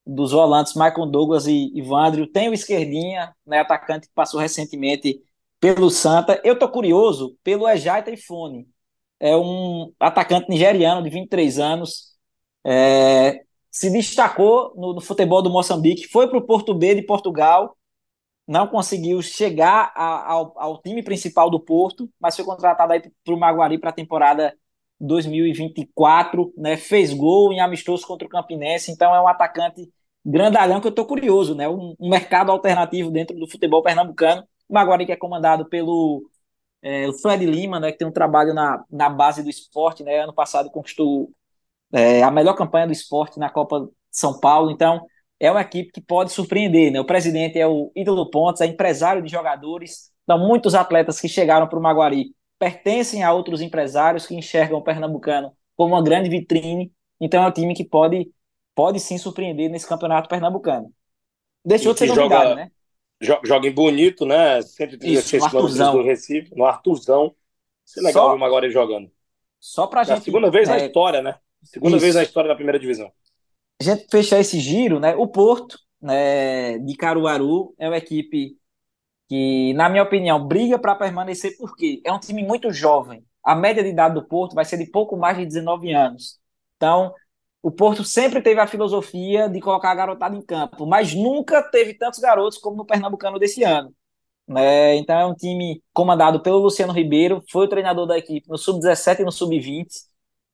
[0.06, 2.26] dos volantes Michael Douglas e Ivandro.
[2.26, 5.22] Tem o Esquerdinha, né, atacante que passou recentemente
[5.60, 6.40] pelo Santa.
[6.44, 8.66] Eu tô curioso pelo Ejai Taifone.
[9.20, 12.15] É um atacante nigeriano de 23 anos.
[12.68, 17.76] É, se destacou no, no, futebol do Moçambique, foi para o Porto B de Portugal,
[18.46, 23.34] não conseguiu chegar a, ao, ao, time principal do Porto, mas foi contratado aí para
[23.34, 24.52] o Maguari para a temporada
[25.00, 26.76] 2024, né?
[26.76, 29.88] Fez gol em amistoso contra o Campinense, então é um atacante
[30.24, 31.68] grandalhão que eu estou curioso, né?
[31.68, 34.42] Um, um, mercado alternativo dentro do futebol pernambucano.
[34.68, 36.28] O Maguari que é comandado pelo
[36.82, 37.92] é, Fred Lima, né?
[37.92, 40.20] Que tem um trabalho na, na base do esporte, né?
[40.20, 41.30] Ano passado conquistou
[41.96, 45.00] é, a melhor campanha do esporte na Copa de São Paulo, então
[45.40, 47.00] é uma equipe que pode surpreender, né?
[47.00, 51.66] O presidente é o Ídolo Pontes, é empresário de jogadores, então muitos atletas que chegaram
[51.66, 56.92] para o Maguari pertencem a outros empresários que enxergam o Pernambucano como uma grande vitrine.
[57.18, 58.30] Então é um time que pode,
[58.74, 60.92] pode sim surpreender nesse campeonato pernambucano.
[61.64, 62.70] Deixou de ser novidade, joga, né?
[63.20, 64.60] Joga em bonito, né?
[64.60, 67.34] 136 quilômetros do Recife, no Artuzão.
[67.86, 68.30] Isso é legal Só...
[68.30, 69.10] ver o Maguari jogando.
[69.58, 70.18] Só pra é gente.
[70.18, 70.72] A segunda vez é...
[70.72, 71.36] na história, né?
[71.62, 72.04] Segunda Isso.
[72.04, 73.10] vez na história da primeira divisão.
[73.80, 75.14] A gente fechar esse giro, né?
[75.16, 78.56] O Porto, né, de Caruaru, é uma equipe
[79.28, 83.24] que, na minha opinião, briga para permanecer porque é um time muito jovem.
[83.44, 86.38] A média de idade do Porto vai ser de pouco mais de 19 anos.
[86.76, 87.12] Então,
[87.62, 91.94] o Porto sempre teve a filosofia de colocar a garotada em campo, mas nunca teve
[91.94, 93.92] tantos garotos como no Pernambucano desse ano.
[94.46, 94.94] Né?
[94.96, 99.20] Então, é um time comandado pelo Luciano Ribeiro, foi o treinador da equipe no Sub-17
[99.20, 99.88] e no Sub-20.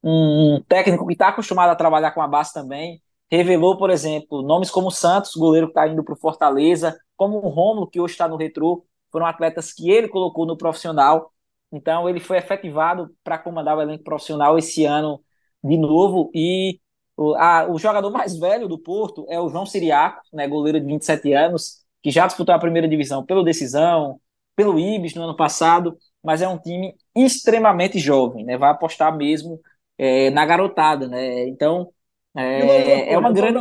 [0.02, 3.00] Um técnico que está acostumado a trabalhar com a base também.
[3.30, 7.48] Revelou, por exemplo, nomes como Santos, goleiro que está indo para o Fortaleza, como o
[7.48, 11.32] Romulo, que hoje está no Retrô, foram atletas que ele colocou no profissional.
[11.70, 15.22] Então, ele foi efetivado para comandar o elenco profissional esse ano
[15.64, 16.30] de novo.
[16.34, 16.80] E
[17.16, 20.86] o, a, o jogador mais velho do Porto é o João Siriaco, né, goleiro de
[20.86, 24.20] 27 anos, que já disputou a primeira divisão pelo Decisão,
[24.56, 29.60] pelo Ibis no ano passado, mas é um time extremamente jovem, né, vai apostar mesmo
[30.02, 31.06] é, na garotada.
[31.06, 31.92] Né, então,
[32.36, 33.58] é, é uma grande.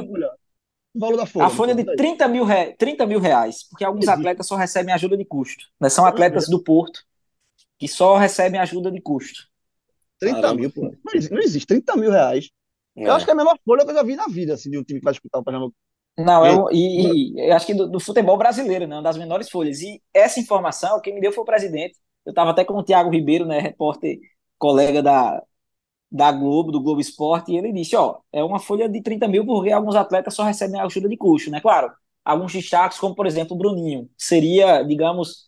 [0.93, 1.45] O valor da folha.
[1.45, 2.73] A folha de 30 mil, re...
[2.73, 4.19] 30 mil reais, porque alguns Existe.
[4.19, 5.65] atletas só recebem ajuda de custo.
[5.79, 5.87] Né?
[5.87, 7.01] São atletas do Porto
[7.79, 9.47] que só recebem ajuda de custo.
[10.19, 10.59] 30 Caramba.
[10.59, 10.81] mil, pô.
[10.81, 12.49] Não existe, não existe 30 mil reais.
[12.95, 13.07] É.
[13.07, 14.77] Eu acho que é a menor folha que eu já vi na vida, assim, de
[14.77, 15.75] um time que vai disputar o Pernambuco.
[16.17, 19.49] Não, eu, e, e eu acho que do, do, futebol brasileiro, né, uma das menores
[19.49, 19.81] folhas.
[19.81, 21.97] E essa informação, quem me deu foi o presidente.
[22.25, 24.19] Eu estava até com o Tiago Ribeiro, né, repórter,
[24.59, 25.41] colega da,
[26.11, 29.45] da Globo, do Globo Esporte, e ele disse, ó, é uma folha de 30 mil
[29.45, 31.61] porque alguns atletas só recebem ajuda de custo, né?
[31.61, 31.91] Claro,
[32.25, 35.45] alguns destaques, como por exemplo o Bruninho, seria, digamos,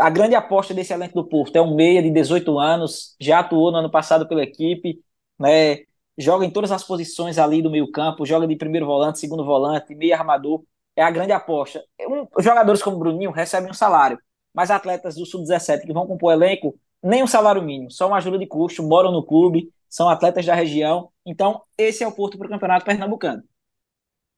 [0.00, 1.56] a grande aposta desse elenco do Porto.
[1.56, 5.00] É um meia de 18 anos, já atuou no ano passado pela equipe,
[5.38, 5.78] né?
[6.16, 9.94] Joga em todas as posições ali do meio campo, joga de primeiro volante, segundo volante,
[9.94, 10.64] meio armador.
[10.96, 11.84] É a grande aposta.
[12.00, 14.18] Um, jogadores como o Bruninho recebem um salário,
[14.52, 18.16] mas atletas do Sub-17 que vão compor o elenco, nem um salário mínimo, só uma
[18.16, 21.10] ajuda de custo, moram no clube, são atletas da região.
[21.24, 23.42] Então, esse é o Porto para o Campeonato Pernambucano.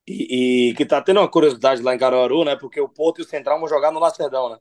[0.07, 2.57] E, e, que tá tendo uma curiosidade lá em Caruaru, né?
[2.57, 4.59] Porque o Porto e o Central vão jogar no Lacerdão, né?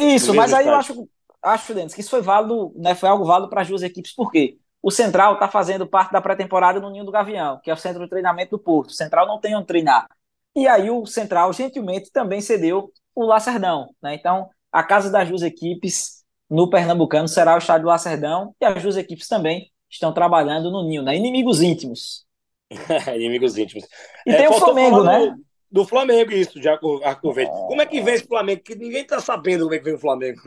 [0.00, 0.70] Isso, mas aí estádio.
[0.70, 1.08] eu acho,
[1.42, 2.94] acho que isso foi válido, né?
[2.94, 4.58] Foi algo válido para as duas equipes, por quê?
[4.82, 8.02] O Central está fazendo parte da pré-temporada no Ninho do Gavião, que é o centro
[8.02, 8.90] de treinamento do Porto.
[8.90, 10.06] O Central não tem onde treinar.
[10.54, 14.14] E aí o Central, gentilmente, também cedeu o Lacerdão, né?
[14.14, 18.96] Então, a casa das duas equipes no Pernambucano será o estádio Lacerdão e as duas
[18.96, 21.16] equipes também estão trabalhando no ninho, né?
[21.16, 22.26] Inimigos íntimos.
[23.14, 23.86] Inimigos íntimos.
[24.26, 25.26] E é, tem o Flamengo, né?
[25.26, 27.52] Do, do Flamengo, isso, de Arco, Arco Verde.
[27.52, 27.66] É...
[27.66, 28.62] Como é que vem esse Flamengo?
[28.62, 30.40] Que ninguém tá sabendo como é que vem o Flamengo.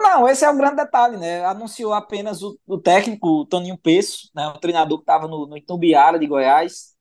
[0.00, 1.44] Não, esse é o grande detalhe, né?
[1.44, 4.46] Anunciou apenas o, o técnico, o Toninho Peço, né?
[4.46, 6.94] o treinador que estava no, no Itumbiara de Goiás,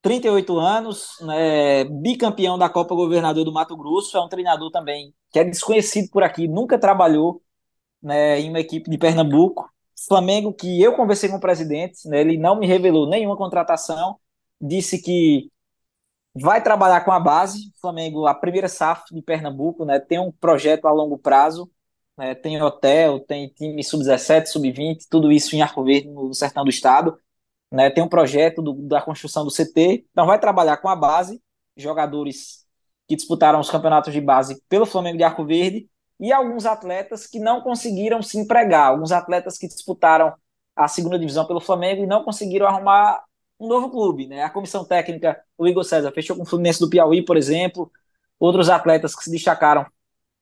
[0.00, 1.84] 38 anos, né?
[1.84, 6.22] bicampeão da Copa Governador do Mato Grosso, é um treinador também que é desconhecido por
[6.22, 7.42] aqui, nunca trabalhou
[8.02, 9.71] né, em uma equipe de Pernambuco,
[10.06, 14.18] Flamengo, que eu conversei com o presidente, né, ele não me revelou nenhuma contratação,
[14.60, 15.50] disse que
[16.34, 17.72] vai trabalhar com a base.
[17.80, 21.70] Flamengo, a primeira SAF de Pernambuco, né, tem um projeto a longo prazo,
[22.16, 26.70] né, tem hotel, tem time sub-17, sub-20, tudo isso em Arco Verde, no sertão do
[26.70, 27.16] estado.
[27.70, 31.42] Né, tem um projeto do, da construção do CT, então vai trabalhar com a base,
[31.74, 32.66] jogadores
[33.08, 35.88] que disputaram os campeonatos de base pelo Flamengo de Arco Verde
[36.22, 40.32] e alguns atletas que não conseguiram se empregar, alguns atletas que disputaram
[40.76, 43.24] a segunda divisão pelo Flamengo e não conseguiram arrumar
[43.58, 44.44] um novo clube, né?
[44.44, 47.90] A comissão técnica, o Igor César, fechou com o Fluminense do Piauí, por exemplo,
[48.38, 49.84] outros atletas que se destacaram,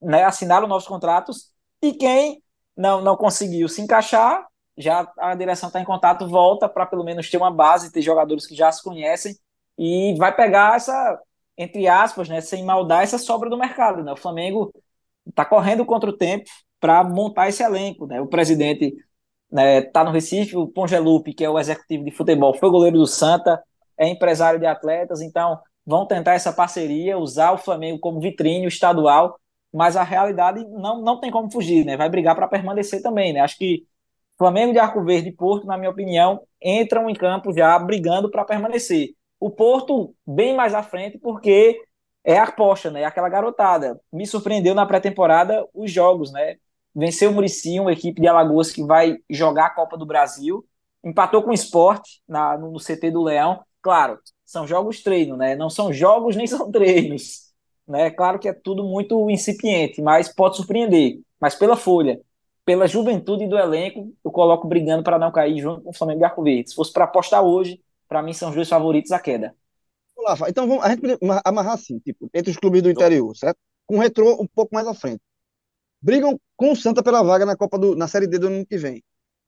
[0.02, 1.50] né, assinaram novos contratos,
[1.80, 2.42] e quem
[2.76, 7.30] não, não conseguiu se encaixar, já a direção está em contato, volta para pelo menos
[7.30, 9.34] ter uma base, ter jogadores que já se conhecem
[9.78, 11.18] e vai pegar essa,
[11.56, 14.04] entre aspas, né, sem maldade, essa sobra do mercado.
[14.04, 14.12] Né?
[14.12, 14.70] O Flamengo
[15.26, 16.44] está correndo contra o tempo
[16.78, 18.06] para montar esse elenco.
[18.06, 18.20] Né?
[18.20, 19.04] O presidente está
[19.52, 23.06] né, tá no Recife, o Pongelupe, que é o executivo de futebol, foi goleiro do
[23.06, 23.62] Santa,
[23.98, 29.38] é empresário de atletas, então vão tentar essa parceria, usar o Flamengo como vitrine estadual,
[29.72, 31.96] mas a realidade não, não tem como fugir, né?
[31.96, 33.40] Vai brigar para permanecer também, né?
[33.40, 33.84] Acho que
[34.38, 38.44] Flamengo de Arco Verde e Porto, na minha opinião, entram em campo já brigando para
[38.44, 39.10] permanecer.
[39.38, 41.78] O Porto bem mais à frente, porque
[42.24, 43.02] é a aposta, né?
[43.02, 44.00] É aquela garotada.
[44.12, 46.56] Me surpreendeu na pré-temporada os jogos, né?
[46.94, 50.64] Venceu o Murici, uma equipe de Alagoas que vai jogar a Copa do Brasil.
[51.04, 53.62] Empatou com o esporte na, no CT do Leão.
[53.80, 55.54] Claro, são jogos treino, né?
[55.56, 57.50] Não são jogos nem são treinos.
[57.86, 58.10] Né?
[58.10, 61.20] Claro que é tudo muito incipiente, mas pode surpreender.
[61.40, 62.20] Mas pela folha,
[62.64, 66.24] pela juventude do elenco, eu coloco brigando para não cair junto com o Flamengo e
[66.24, 66.70] Arco Verde.
[66.70, 69.54] Se fosse para apostar hoje, para mim são os dois favoritos à queda.
[70.48, 73.58] Então vamos, a gente pode amarrar assim, tipo, entre os clubes do interior, certo?
[73.86, 75.20] Com o retrô um pouco mais à frente.
[76.00, 78.78] Brigam com o Santa pela vaga na Copa do, na Série D do ano que
[78.78, 79.02] vem.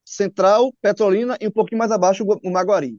[0.04, 2.98] Central, Petrolina e um pouquinho mais abaixo o Maguari.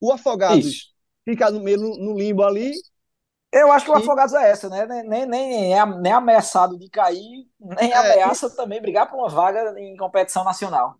[0.00, 0.86] O Afogados Isso.
[1.24, 2.72] fica no meio no limbo ali.
[3.52, 4.00] Eu acho que o e...
[4.00, 4.86] Afogados é essa, né?
[4.86, 8.56] Nem, nem, nem, é, nem ameaçado de cair, nem é, ameaça e...
[8.56, 10.96] também brigar por uma vaga em competição nacional.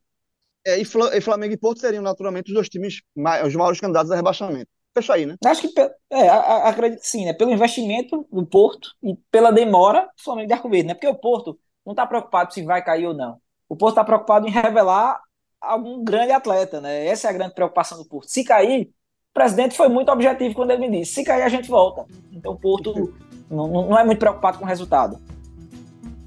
[0.66, 0.84] É, e
[1.20, 3.00] Flamengo e Porto seriam naturalmente os dois times,
[3.44, 4.70] os maiores candidatos a rebaixamento.
[4.97, 5.36] Fecha aí, né?
[5.44, 5.80] Acho que,
[6.11, 7.34] é, acredito que sim, né?
[7.34, 10.94] Pelo investimento do Porto e pela demora, o Flamengo de Arco Verde, né?
[10.94, 13.36] Porque o Porto não está preocupado se vai cair ou não.
[13.68, 15.20] O Porto está preocupado em revelar
[15.61, 17.07] algum grande atleta, né?
[17.07, 18.30] Essa é a grande preocupação do Porto.
[18.30, 21.68] Se cair, o presidente foi muito objetivo quando ele me disse: se cair, a gente
[21.68, 22.07] volta.
[22.32, 23.14] Então o Porto
[23.51, 25.20] não, não é muito preocupado com o resultado.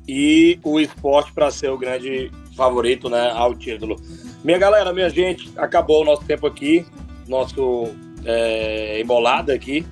[0.08, 3.96] E o esporte para ser o grande favorito né, ao título.
[4.44, 6.86] Minha galera, minha gente, acabou o nosso tempo aqui,
[7.28, 7.90] nosso
[8.26, 9.86] é, embolada aqui.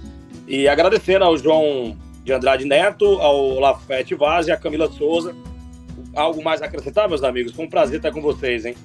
[0.47, 5.35] E agradecendo ao João de Andrade Neto, ao Lafete Vaz e a Camila Souza.
[6.15, 7.53] Algo mais a acrescentar, meus amigos?
[7.53, 8.75] Foi um prazer estar com vocês, hein?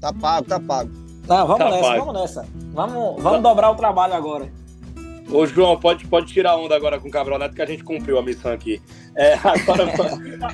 [0.00, 0.90] Tá pago, tá pago.
[1.26, 2.04] Tá, vamos tá nessa, pago.
[2.04, 2.46] vamos nessa.
[2.72, 3.48] Vamos, vamos tá.
[3.48, 4.50] dobrar o trabalho agora.
[5.30, 8.18] Ô, João, pode, pode tirar onda agora com o Cabral Neto, que a gente cumpriu
[8.18, 8.82] a missão aqui.
[9.14, 9.84] É, agora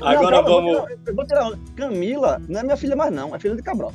[0.03, 0.91] agora não, vamos.
[1.07, 1.59] Eu vou tirar onda.
[1.75, 3.93] Camila não é minha filha mais, não, é filha de Cabral.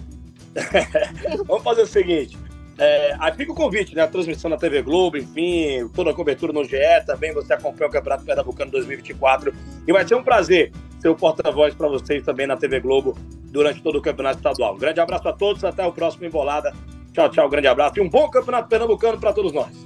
[1.45, 2.37] vamos fazer o seguinte:
[2.77, 4.01] é, aí fica o convite, né?
[4.01, 7.91] A transmissão na TV Globo, enfim, toda a cobertura no GE, também você acompanha o
[7.91, 9.53] Campeonato Pernambucano 2024.
[9.87, 13.15] E vai ser um prazer ser o porta-voz para vocês também na TV Globo
[13.51, 14.75] durante todo o Campeonato Estadual.
[14.75, 16.73] Um grande abraço a todos, até o próximo Embolada.
[17.11, 19.85] Tchau, tchau, grande abraço e um bom Campeonato Pernambucano para todos nós.